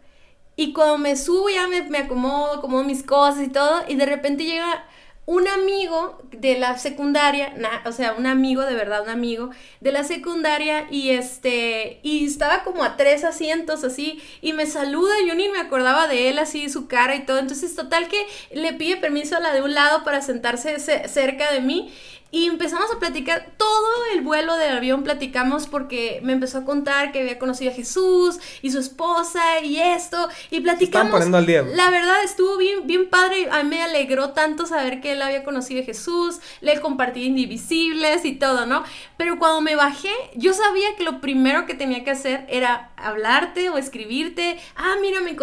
y 0.56 0.72
cuando 0.72 0.98
me 0.98 1.16
subo 1.16 1.48
ya 1.48 1.68
me, 1.68 1.82
me 1.82 1.98
acomodo, 1.98 2.54
acomodo 2.54 2.84
mis 2.84 3.02
cosas 3.04 3.42
y 3.44 3.48
todo 3.48 3.82
y 3.86 3.94
de 3.94 4.06
repente 4.06 4.44
llega 4.44 4.84
un 5.28 5.46
amigo 5.46 6.18
de 6.32 6.58
la 6.58 6.78
secundaria, 6.78 7.52
o 7.84 7.92
sea, 7.92 8.14
un 8.14 8.26
amigo 8.26 8.62
de 8.62 8.74
verdad, 8.74 9.02
un 9.02 9.10
amigo 9.10 9.50
de 9.80 9.92
la 9.92 10.02
secundaria 10.02 10.86
y 10.90 11.10
este, 11.10 12.00
y 12.02 12.24
estaba 12.24 12.64
como 12.64 12.82
a 12.82 12.96
tres 12.96 13.24
asientos 13.24 13.84
así 13.84 14.22
y 14.40 14.54
me 14.54 14.64
saluda, 14.64 15.12
yo 15.26 15.34
ni 15.34 15.50
me 15.50 15.58
acordaba 15.58 16.08
de 16.08 16.30
él 16.30 16.38
así, 16.38 16.70
su 16.70 16.88
cara 16.88 17.14
y 17.14 17.26
todo, 17.26 17.40
entonces 17.40 17.76
total 17.76 18.08
que 18.08 18.26
le 18.52 18.72
pide 18.72 18.96
permiso 18.96 19.36
a 19.36 19.40
la 19.40 19.52
de 19.52 19.60
un 19.60 19.74
lado 19.74 20.02
para 20.02 20.22
sentarse 20.22 20.78
cerca 20.78 21.52
de 21.52 21.60
mí 21.60 21.92
y 22.30 22.44
empezamos 22.44 22.90
a 22.94 22.98
platicar, 22.98 23.52
todo 23.56 23.88
el 24.12 24.20
vuelo 24.20 24.56
del 24.56 24.76
avión 24.76 25.02
platicamos 25.02 25.66
porque 25.66 26.20
me 26.22 26.34
empezó 26.34 26.58
a 26.58 26.64
contar 26.64 27.10
que 27.10 27.20
había 27.20 27.38
conocido 27.38 27.70
a 27.70 27.74
Jesús 27.74 28.38
y 28.60 28.70
su 28.70 28.78
esposa 28.78 29.60
y 29.62 29.78
esto, 29.78 30.28
y 30.50 30.60
platicamos. 30.60 31.10
poniendo 31.10 31.38
al 31.38 31.46
día. 31.46 31.62
La 31.62 31.88
verdad 31.88 32.16
estuvo 32.22 32.58
bien, 32.58 32.86
bien 32.86 33.08
padre, 33.08 33.48
a 33.50 33.62
mí 33.62 33.70
me 33.70 33.82
alegró 33.82 34.30
tanto 34.30 34.66
saber 34.66 35.00
que 35.00 35.12
él 35.12 35.22
había 35.22 35.42
conocido 35.42 35.80
a 35.80 35.84
Jesús, 35.84 36.40
le 36.60 36.78
compartí 36.80 37.24
Indivisibles 37.24 38.24
y 38.24 38.32
todo, 38.32 38.66
¿no? 38.66 38.84
Pero 39.16 39.38
cuando 39.38 39.60
me 39.62 39.74
bajé, 39.74 40.12
yo 40.34 40.52
sabía 40.52 40.96
que 40.96 41.04
lo 41.04 41.20
primero 41.20 41.66
que 41.66 41.74
tenía 41.74 42.04
que 42.04 42.10
hacer 42.10 42.44
era 42.48 42.90
hablarte 42.96 43.70
o 43.70 43.78
escribirte, 43.78 44.58
ah, 44.76 44.96
mira, 45.00 45.20
me 45.20 45.38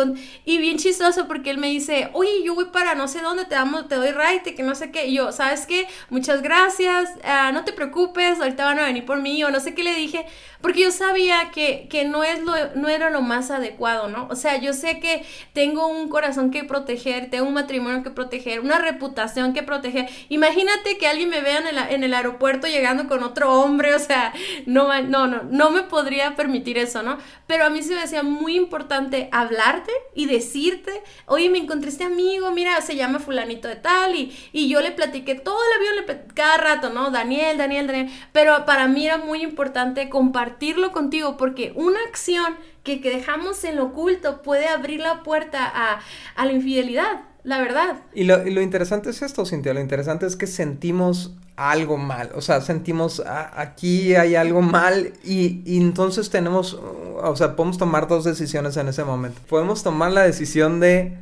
y 0.46 0.58
bien 0.58 0.78
chistoso 0.78 1.28
porque 1.28 1.50
él 1.50 1.58
me 1.58 1.68
dice, 1.68 2.10
oye, 2.14 2.44
yo 2.44 2.54
voy 2.54 2.66
para 2.66 2.96
no 2.96 3.08
sé 3.08 3.22
dónde, 3.22 3.46
te, 3.46 3.56
damos, 3.56 3.88
te 3.88 3.96
doy 3.96 4.12
right, 4.12 4.44
que 4.44 4.64
no 4.64 4.76
sé 4.76 4.92
qué, 4.92 5.08
y 5.08 5.16
yo, 5.16 5.32
¿sabes 5.32 5.66
qué? 5.66 5.88
Muchas 6.10 6.42
gracias 6.42 6.75
Ah, 7.24 7.52
no 7.54 7.64
te 7.64 7.74
preocupes, 7.74 8.40
ahorita 8.40 8.66
van 8.66 8.80
a 8.80 8.86
venir 8.86 9.06
por 9.06 9.22
mí 9.22 9.44
o 9.44 9.52
no 9.52 9.60
sé 9.60 9.74
qué 9.74 9.84
le 9.84 9.96
dije, 9.96 10.26
porque 10.62 10.82
yo 10.82 10.92
sabía 10.92 11.52
que, 11.54 11.88
que 11.90 12.06
no, 12.06 12.24
es 12.24 12.42
lo, 12.42 12.54
no 12.76 12.90
era 12.90 13.10
lo 13.10 13.22
más 13.22 13.52
adecuado, 13.52 14.10
¿no? 14.10 14.28
O 14.30 14.36
sea, 14.36 14.58
yo 14.58 14.74
sé 14.74 15.00
que 15.00 15.24
tengo 15.54 15.88
un 15.88 16.10
corazón 16.10 16.52
que 16.52 16.64
proteger, 16.64 17.30
tengo 17.30 17.48
un 17.48 17.54
matrimonio 17.54 18.04
que 18.04 18.10
proteger, 18.10 18.60
una 18.60 18.80
reputación 18.80 19.54
que 19.54 19.64
proteger. 19.64 20.10
Imagínate 20.30 20.98
que 20.98 21.08
alguien 21.08 21.30
me 21.30 21.42
vea 21.42 21.60
en 21.90 22.04
el, 22.04 22.14
aeropuerto 22.14 22.68
llegando 22.68 23.08
con 23.08 23.24
otro 23.24 23.54
hombre, 23.62 23.94
o 23.94 24.00
sea, 24.00 24.34
no, 24.66 25.02
no, 25.04 25.28
no, 25.28 25.44
no 25.44 25.70
me 25.70 25.84
podría 25.84 26.36
permitir 26.36 26.78
eso, 26.78 27.04
¿no? 27.04 27.18
Pero 27.48 27.66
a 27.66 27.70
mí 27.70 27.82
se 27.84 27.94
me 27.94 28.02
hacía 28.02 28.24
muy 28.24 28.56
importante 28.56 29.30
hablarte 29.32 29.92
y 30.16 30.26
decirte, 30.26 31.04
oye, 31.28 31.50
me 31.50 31.60
encontré 31.60 31.90
este 31.90 32.06
amigo, 32.06 32.52
mira, 32.52 32.82
se 32.82 32.96
llama 32.96 33.20
fulanito 33.20 33.68
de 33.68 33.76
tal, 33.76 34.16
y, 34.16 34.36
y 34.52 34.68
yo 34.68 34.82
le 34.82 34.92
platiqué 34.92 35.36
todo 35.36 35.60
el 35.64 35.78
avión, 35.78 36.26
cada 36.34 36.58
rato, 36.66 36.90
¿no? 36.90 37.12
Daniel, 37.12 37.58
Daniel, 37.58 37.88
Daniel. 37.88 38.10
Pero 38.32 38.66
para 38.66 38.88
mí 38.88 39.06
era 39.06 39.18
muy 39.18 39.44
importante 39.44 40.10
compartirlo 40.10 40.92
contigo 40.92 41.38
porque 41.38 41.72
una 41.76 42.00
acción 42.10 42.56
que, 42.84 43.00
dejamos 43.00 43.64
en 43.64 43.78
lo 43.78 43.86
oculto 43.86 44.42
puede 44.42 44.68
abrir 44.68 45.00
la 45.00 45.24
puerta 45.24 45.72
a, 45.74 46.46
la 46.46 46.52
infidelidad, 46.52 47.22
la 47.44 47.60
verdad. 47.60 47.98
Y 48.14 48.24
lo, 48.24 48.62
interesante 48.62 49.10
es 49.10 49.22
esto, 49.22 49.46
Cintia, 49.46 49.74
lo 49.74 49.80
interesante 49.80 50.26
es 50.26 50.36
que 50.36 50.48
sentimos 50.48 51.34
algo 51.56 51.98
mal, 51.98 52.32
o 52.36 52.42
sea, 52.42 52.60
sentimos 52.60 53.24
ah, 53.26 53.50
aquí 53.56 54.14
hay 54.14 54.36
algo 54.36 54.62
mal 54.62 55.14
y, 55.24 55.62
y, 55.66 55.78
entonces 55.78 56.30
tenemos, 56.30 56.74
o 56.74 57.36
sea, 57.38 57.56
podemos 57.56 57.78
tomar 57.78 58.08
dos 58.08 58.26
decisiones 58.26 58.76
en 58.76 58.90
ese 58.90 59.06
momento. 59.06 59.40
Podemos 59.48 59.82
tomar 59.82 60.12
la 60.12 60.24
decisión 60.24 60.82
de 60.82 61.18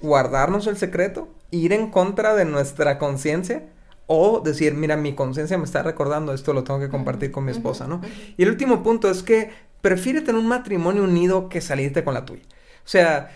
guardarnos 0.00 0.66
el 0.66 0.76
secreto, 0.76 1.28
ir 1.50 1.72
en 1.72 1.90
contra 1.90 2.34
de 2.34 2.44
nuestra 2.44 2.98
conciencia 2.98 3.62
o 4.08 4.40
decir, 4.40 4.74
mira, 4.74 4.96
mi 4.96 5.14
conciencia 5.14 5.56
me 5.58 5.64
está 5.64 5.84
recordando 5.84 6.32
esto, 6.32 6.52
lo 6.52 6.64
tengo 6.64 6.80
que 6.80 6.88
compartir 6.88 7.30
con 7.30 7.44
mi 7.44 7.52
esposa, 7.52 7.86
¿no? 7.86 8.00
Y 8.36 8.42
el 8.42 8.48
último 8.48 8.82
punto 8.82 9.10
es 9.10 9.22
que 9.22 9.50
prefiere 9.82 10.22
tener 10.22 10.40
un 10.40 10.48
matrimonio 10.48 11.04
unido 11.04 11.48
que 11.48 11.60
salirte 11.60 12.02
con 12.02 12.14
la 12.14 12.24
tuya. 12.24 12.42
O 12.84 12.88
sea, 12.90 13.30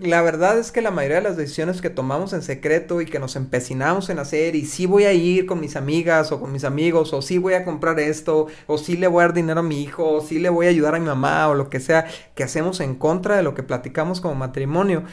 la 0.00 0.22
verdad 0.22 0.58
es 0.58 0.72
que 0.72 0.82
la 0.82 0.90
mayoría 0.90 1.18
de 1.18 1.22
las 1.22 1.36
decisiones 1.36 1.80
que 1.80 1.88
tomamos 1.88 2.32
en 2.32 2.42
secreto 2.42 3.00
y 3.00 3.06
que 3.06 3.20
nos 3.20 3.36
empecinamos 3.36 4.10
en 4.10 4.18
hacer, 4.18 4.56
y 4.56 4.64
sí 4.66 4.86
voy 4.86 5.04
a 5.04 5.12
ir 5.12 5.46
con 5.46 5.60
mis 5.60 5.76
amigas 5.76 6.32
o 6.32 6.40
con 6.40 6.50
mis 6.50 6.64
amigos, 6.64 7.12
o 7.12 7.22
sí 7.22 7.38
voy 7.38 7.54
a 7.54 7.64
comprar 7.64 8.00
esto, 8.00 8.48
o 8.66 8.76
sí 8.76 8.96
le 8.96 9.06
voy 9.06 9.20
a 9.20 9.26
dar 9.26 9.34
dinero 9.34 9.60
a 9.60 9.62
mi 9.62 9.82
hijo, 9.82 10.10
o 10.10 10.20
sí 10.20 10.40
le 10.40 10.48
voy 10.48 10.66
a 10.66 10.70
ayudar 10.70 10.96
a 10.96 10.98
mi 10.98 11.06
mamá, 11.06 11.48
o 11.48 11.54
lo 11.54 11.70
que 11.70 11.78
sea, 11.78 12.06
que 12.34 12.42
hacemos 12.42 12.80
en 12.80 12.96
contra 12.96 13.36
de 13.36 13.44
lo 13.44 13.54
que 13.54 13.62
platicamos 13.62 14.20
como 14.20 14.34
matrimonio. 14.34 15.04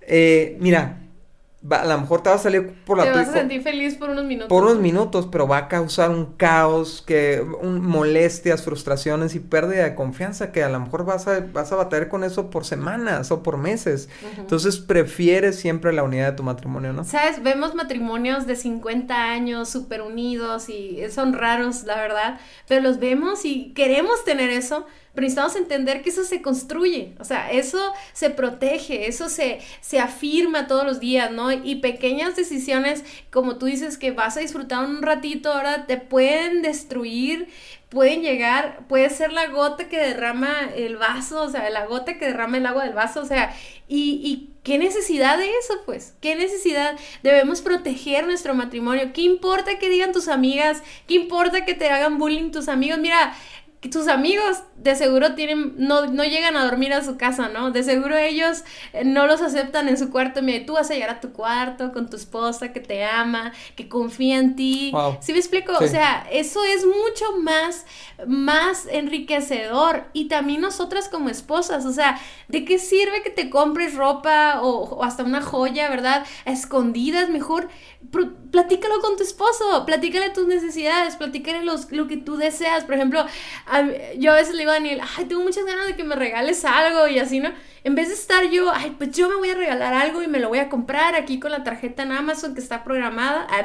Eh, 0.00 0.56
mira, 0.60 1.00
a 1.70 1.84
lo 1.84 2.00
mejor 2.00 2.22
te 2.22 2.30
va 2.30 2.36
a 2.36 2.38
salir 2.38 2.72
por 2.84 2.98
la 2.98 3.04
Te 3.04 3.10
vas 3.10 3.28
a 3.28 3.32
sentir 3.32 3.62
feliz 3.62 3.96
por 3.96 4.10
unos 4.10 4.24
minutos. 4.24 4.48
Por 4.48 4.62
unos 4.62 4.78
minutos, 4.78 5.28
pero 5.30 5.48
va 5.48 5.58
a 5.58 5.68
causar 5.68 6.10
un 6.10 6.26
caos, 6.36 7.02
que 7.04 7.44
molestias, 7.62 8.62
frustraciones 8.62 9.34
y 9.34 9.40
pérdida 9.40 9.82
de 9.82 9.94
confianza 9.96 10.52
que 10.52 10.62
a 10.62 10.68
lo 10.68 10.78
mejor 10.78 11.04
vas 11.04 11.26
a, 11.26 11.40
vas 11.40 11.72
a 11.72 11.76
batallar 11.76 12.08
con 12.08 12.22
eso 12.22 12.48
por 12.50 12.64
semanas 12.64 13.32
o 13.32 13.42
por 13.42 13.56
meses. 13.56 14.08
Entonces 14.36 14.78
prefieres 14.78 15.58
siempre 15.58 15.92
la 15.92 16.04
unidad 16.04 16.30
de 16.30 16.36
tu 16.36 16.44
matrimonio, 16.44 16.92
¿no? 16.92 17.02
Sabes, 17.02 17.42
vemos 17.42 17.74
matrimonios 17.74 18.46
de 18.46 18.54
50 18.54 19.14
años 19.14 19.68
súper 19.68 20.02
unidos 20.02 20.68
y 20.68 21.00
son 21.10 21.32
raros, 21.32 21.82
la 21.84 21.96
verdad, 21.96 22.38
pero 22.68 22.82
los 22.82 23.00
vemos 23.00 23.44
y 23.44 23.72
queremos 23.72 24.24
tener 24.24 24.50
eso, 24.50 24.86
pero 25.14 25.24
necesitamos 25.24 25.56
entender 25.56 26.02
que 26.02 26.10
eso 26.10 26.24
se 26.24 26.42
construye, 26.42 27.14
o 27.18 27.24
sea, 27.24 27.50
eso 27.50 27.92
se 28.12 28.30
protege, 28.30 29.08
eso 29.08 29.28
se, 29.28 29.60
se 29.80 29.98
afirma 29.98 30.66
todos 30.66 30.84
los 30.84 31.00
días, 31.00 31.30
¿no? 31.30 31.50
Y 31.52 31.76
pequeñas 31.76 32.36
decisiones, 32.36 33.04
como 33.30 33.56
tú 33.56 33.66
dices, 33.66 33.98
que 33.98 34.12
vas 34.12 34.36
a 34.36 34.40
disfrutar 34.40 34.84
un 34.84 35.02
ratito, 35.02 35.52
ahora 35.52 35.86
te 35.86 35.96
pueden 35.96 36.62
destruir 36.62 37.48
pueden 37.88 38.20
llegar, 38.20 38.80
puede 38.86 39.08
ser 39.08 39.32
la 39.32 39.46
gota 39.48 39.88
que 39.88 39.98
derrama 39.98 40.68
el 40.76 40.96
vaso, 40.96 41.42
o 41.42 41.48
sea, 41.48 41.68
la 41.70 41.86
gota 41.86 42.18
que 42.18 42.26
derrama 42.26 42.58
el 42.58 42.66
agua 42.66 42.84
del 42.84 42.92
vaso, 42.92 43.20
o 43.22 43.24
sea, 43.24 43.54
y, 43.88 44.20
y 44.22 44.50
qué 44.62 44.78
necesidad 44.78 45.38
de 45.38 45.46
eso, 45.46 45.74
pues, 45.86 46.14
qué 46.20 46.36
necesidad, 46.36 46.98
debemos 47.22 47.62
proteger 47.62 48.26
nuestro 48.26 48.54
matrimonio, 48.54 49.12
qué 49.14 49.22
importa 49.22 49.78
que 49.78 49.88
digan 49.88 50.12
tus 50.12 50.28
amigas, 50.28 50.82
qué 51.06 51.14
importa 51.14 51.64
que 51.64 51.74
te 51.74 51.88
hagan 51.88 52.18
bullying 52.18 52.50
tus 52.50 52.68
amigos, 52.68 52.98
mira, 52.98 53.34
tus 53.80 54.08
amigos 54.08 54.62
de 54.76 54.96
seguro 54.96 55.34
tienen, 55.34 55.74
no, 55.76 56.06
no 56.06 56.24
llegan 56.24 56.56
a 56.56 56.64
dormir 56.64 56.92
a 56.92 57.04
su 57.04 57.16
casa, 57.16 57.48
¿no? 57.48 57.70
De 57.70 57.84
seguro 57.84 58.16
ellos 58.16 58.64
eh, 58.92 59.04
no 59.04 59.28
los 59.28 59.40
aceptan 59.40 59.88
en 59.88 59.96
su 59.96 60.10
cuarto. 60.10 60.42
Mira, 60.42 60.66
tú 60.66 60.72
vas 60.72 60.90
a 60.90 60.94
llegar 60.94 61.10
a 61.10 61.20
tu 61.20 61.32
cuarto 61.32 61.92
con 61.92 62.10
tu 62.10 62.16
esposa 62.16 62.72
que 62.72 62.80
te 62.80 63.04
ama, 63.04 63.52
que 63.76 63.88
confía 63.88 64.38
en 64.38 64.56
ti. 64.56 64.92
¿Sí 65.20 65.32
me 65.32 65.38
explico? 65.38 65.72
O 65.78 65.86
sea, 65.86 66.26
eso 66.32 66.64
es 66.64 66.84
mucho 66.84 67.38
más, 67.40 67.86
más 68.26 68.86
enriquecedor. 68.90 70.06
Y 70.12 70.26
también 70.26 70.60
nosotras 70.60 71.08
como 71.08 71.28
esposas, 71.28 71.86
o 71.86 71.92
sea, 71.92 72.20
¿de 72.48 72.64
qué 72.64 72.80
sirve 72.80 73.22
que 73.22 73.30
te 73.30 73.48
compres 73.48 73.94
ropa 73.94 74.60
o, 74.60 75.04
hasta 75.04 75.22
una 75.22 75.40
joya, 75.40 75.88
¿verdad? 75.88 76.26
escondidas, 76.44 77.28
mejor 77.28 77.68
platícalo 78.50 79.00
con 79.00 79.16
tu 79.16 79.22
esposo, 79.22 79.84
platícale 79.86 80.30
tus 80.30 80.46
necesidades, 80.46 81.16
platícale 81.16 81.64
los, 81.64 81.90
lo 81.92 82.06
que 82.06 82.16
tú 82.16 82.36
deseas. 82.36 82.84
Por 82.84 82.94
ejemplo, 82.94 83.24
yo 84.18 84.32
a 84.32 84.36
veces 84.36 84.54
le 84.54 84.60
digo 84.60 84.70
a 84.70 84.74
Daniel, 84.74 85.00
ay, 85.16 85.24
tengo 85.26 85.42
muchas 85.42 85.64
ganas 85.64 85.86
de 85.86 85.96
que 85.96 86.04
me 86.04 86.16
regales 86.16 86.64
algo 86.64 87.08
y 87.08 87.18
así, 87.18 87.40
¿no? 87.40 87.50
En 87.84 87.94
vez 87.94 88.08
de 88.08 88.14
estar 88.14 88.44
yo, 88.50 88.70
ay, 88.72 88.94
pues 88.98 89.12
yo 89.12 89.28
me 89.28 89.36
voy 89.36 89.50
a 89.50 89.54
regalar 89.54 89.94
algo 89.94 90.22
y 90.22 90.28
me 90.28 90.40
lo 90.40 90.48
voy 90.48 90.58
a 90.58 90.68
comprar 90.68 91.14
aquí 91.14 91.40
con 91.40 91.50
la 91.50 91.64
tarjeta 91.64 92.02
en 92.02 92.12
Amazon 92.12 92.54
que 92.54 92.60
está 92.60 92.84
programada. 92.84 93.46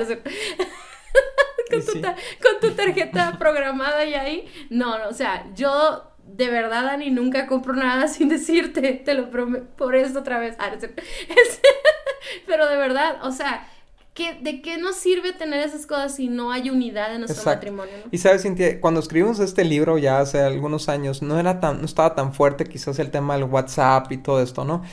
Ah, 1.15 1.69
con, 1.69 1.85
tu 1.85 2.01
con 2.01 2.59
tu 2.59 2.71
tarjeta 2.75 3.35
programada 3.39 4.03
y 4.03 4.13
ahí. 4.15 4.47
No, 4.69 4.97
no, 4.97 5.09
o 5.09 5.13
sea, 5.13 5.45
yo 5.55 6.13
de 6.25 6.49
verdad, 6.49 6.85
Dani, 6.85 7.09
nunca 7.09 7.47
compro 7.47 7.73
nada 7.73 8.07
sin 8.07 8.29
decirte, 8.29 8.93
te 8.93 9.13
lo 9.13 9.29
prometo, 9.29 9.65
por 9.75 9.95
eso 9.95 10.19
otra 10.19 10.39
vez. 10.39 10.57
Pero 12.47 12.67
de 12.67 12.77
verdad, 12.77 13.17
o 13.23 13.31
sea, 13.31 13.67
¿De 14.15 14.61
qué 14.61 14.77
nos 14.77 14.95
sirve 14.97 15.33
tener 15.33 15.67
esas 15.67 15.87
cosas 15.87 16.15
si 16.15 16.27
no 16.27 16.51
hay 16.51 16.69
unidad 16.69 17.15
en 17.15 17.21
nuestro 17.21 17.43
matrimonio? 17.45 17.95
Y 18.11 18.19
sabes, 18.19 18.43
Cintia, 18.43 18.79
cuando 18.79 18.99
escribimos 18.99 19.39
este 19.39 19.63
libro 19.63 19.97
ya 19.97 20.19
hace 20.19 20.39
algunos 20.39 20.87
años, 20.87 21.23
no 21.23 21.39
era 21.39 21.59
tan, 21.59 21.79
no 21.79 21.85
estaba 21.85 22.13
tan 22.13 22.33
fuerte 22.33 22.65
quizás 22.65 22.99
el 22.99 23.09
tema 23.09 23.33
del 23.33 23.45
WhatsApp 23.45 24.11
y 24.11 24.17
todo 24.17 24.41
esto, 24.41 24.65
¿no? 24.65 24.83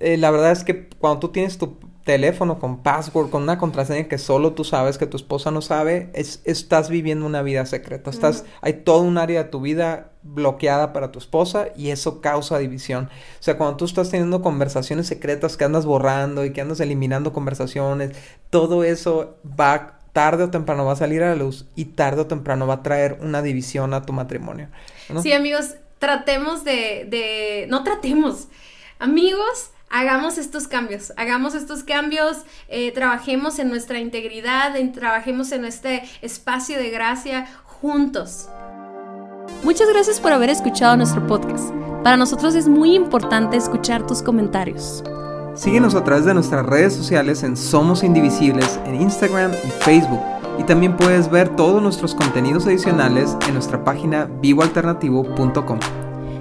Eh, 0.00 0.16
la 0.16 0.32
verdad 0.32 0.50
es 0.50 0.64
que 0.64 0.88
cuando 0.88 1.20
tú 1.20 1.28
tienes 1.28 1.56
tu 1.56 1.78
teléfono 2.04 2.58
con 2.58 2.82
password, 2.82 3.30
con 3.30 3.42
una 3.42 3.58
contraseña 3.58 4.08
que 4.08 4.18
solo 4.18 4.52
tú 4.52 4.62
sabes, 4.62 4.98
que 4.98 5.06
tu 5.06 5.16
esposa 5.16 5.50
no 5.50 5.62
sabe, 5.62 6.10
es, 6.12 6.42
estás 6.44 6.90
viviendo 6.90 7.24
una 7.24 7.42
vida 7.42 7.64
secreta. 7.64 8.10
Estás, 8.10 8.44
Hay 8.60 8.74
todo 8.74 9.00
un 9.00 9.16
área 9.16 9.44
de 9.44 9.48
tu 9.48 9.60
vida 9.62 10.12
bloqueada 10.22 10.92
para 10.92 11.12
tu 11.12 11.18
esposa 11.18 11.68
y 11.76 11.90
eso 11.90 12.20
causa 12.20 12.58
división. 12.58 13.08
O 13.40 13.42
sea, 13.42 13.56
cuando 13.56 13.78
tú 13.78 13.86
estás 13.86 14.10
teniendo 14.10 14.42
conversaciones 14.42 15.06
secretas 15.06 15.56
que 15.56 15.64
andas 15.64 15.86
borrando 15.86 16.44
y 16.44 16.52
que 16.52 16.60
andas 16.60 16.80
eliminando 16.80 17.32
conversaciones, 17.32 18.12
todo 18.50 18.84
eso 18.84 19.38
va 19.58 19.98
tarde 20.12 20.44
o 20.44 20.50
temprano 20.50 20.84
va 20.84 20.92
a 20.92 20.96
salir 20.96 21.22
a 21.22 21.30
la 21.30 21.36
luz 21.36 21.66
y 21.74 21.86
tarde 21.86 22.22
o 22.22 22.26
temprano 22.26 22.66
va 22.66 22.74
a 22.74 22.82
traer 22.82 23.18
una 23.20 23.42
división 23.42 23.94
a 23.94 24.02
tu 24.02 24.12
matrimonio. 24.12 24.68
Sí, 25.22 25.32
amigos, 25.32 25.74
tratemos 25.98 26.64
de, 26.64 27.06
de, 27.08 27.66
no 27.68 27.82
tratemos, 27.82 28.48
amigos, 28.98 29.70
hagamos 29.94 30.38
estos 30.38 30.66
cambios, 30.66 31.12
hagamos 31.16 31.54
estos 31.54 31.84
cambios, 31.84 32.38
eh, 32.68 32.90
trabajemos 32.90 33.60
en 33.60 33.68
nuestra 33.68 34.00
integridad, 34.00 34.74
trabajemos 34.92 35.52
en 35.52 35.64
este 35.64 36.02
espacio 36.20 36.76
de 36.78 36.90
gracia 36.90 37.46
juntos. 37.64 38.48
Muchas 39.62 39.88
gracias 39.88 40.18
por 40.18 40.32
haber 40.32 40.50
escuchado 40.50 40.96
nuestro 40.96 41.24
podcast. 41.28 41.72
Para 42.02 42.16
nosotros 42.16 42.56
es 42.56 42.66
muy 42.66 42.94
importante 42.96 43.56
escuchar 43.56 44.04
tus 44.04 44.20
comentarios. 44.20 45.04
Síguenos 45.54 45.94
a 45.94 46.02
través 46.02 46.24
de 46.24 46.34
nuestras 46.34 46.66
redes 46.66 46.92
sociales 46.92 47.44
en 47.44 47.56
Somos 47.56 48.02
Indivisibles 48.02 48.80
en 48.86 49.00
Instagram 49.00 49.52
y 49.52 49.70
Facebook. 49.84 50.20
Y 50.58 50.64
también 50.64 50.96
puedes 50.96 51.30
ver 51.30 51.54
todos 51.54 51.80
nuestros 51.80 52.16
contenidos 52.16 52.66
adicionales 52.66 53.36
en 53.46 53.54
nuestra 53.54 53.84
página 53.84 54.28
vivoalternativo.com. 54.40 55.78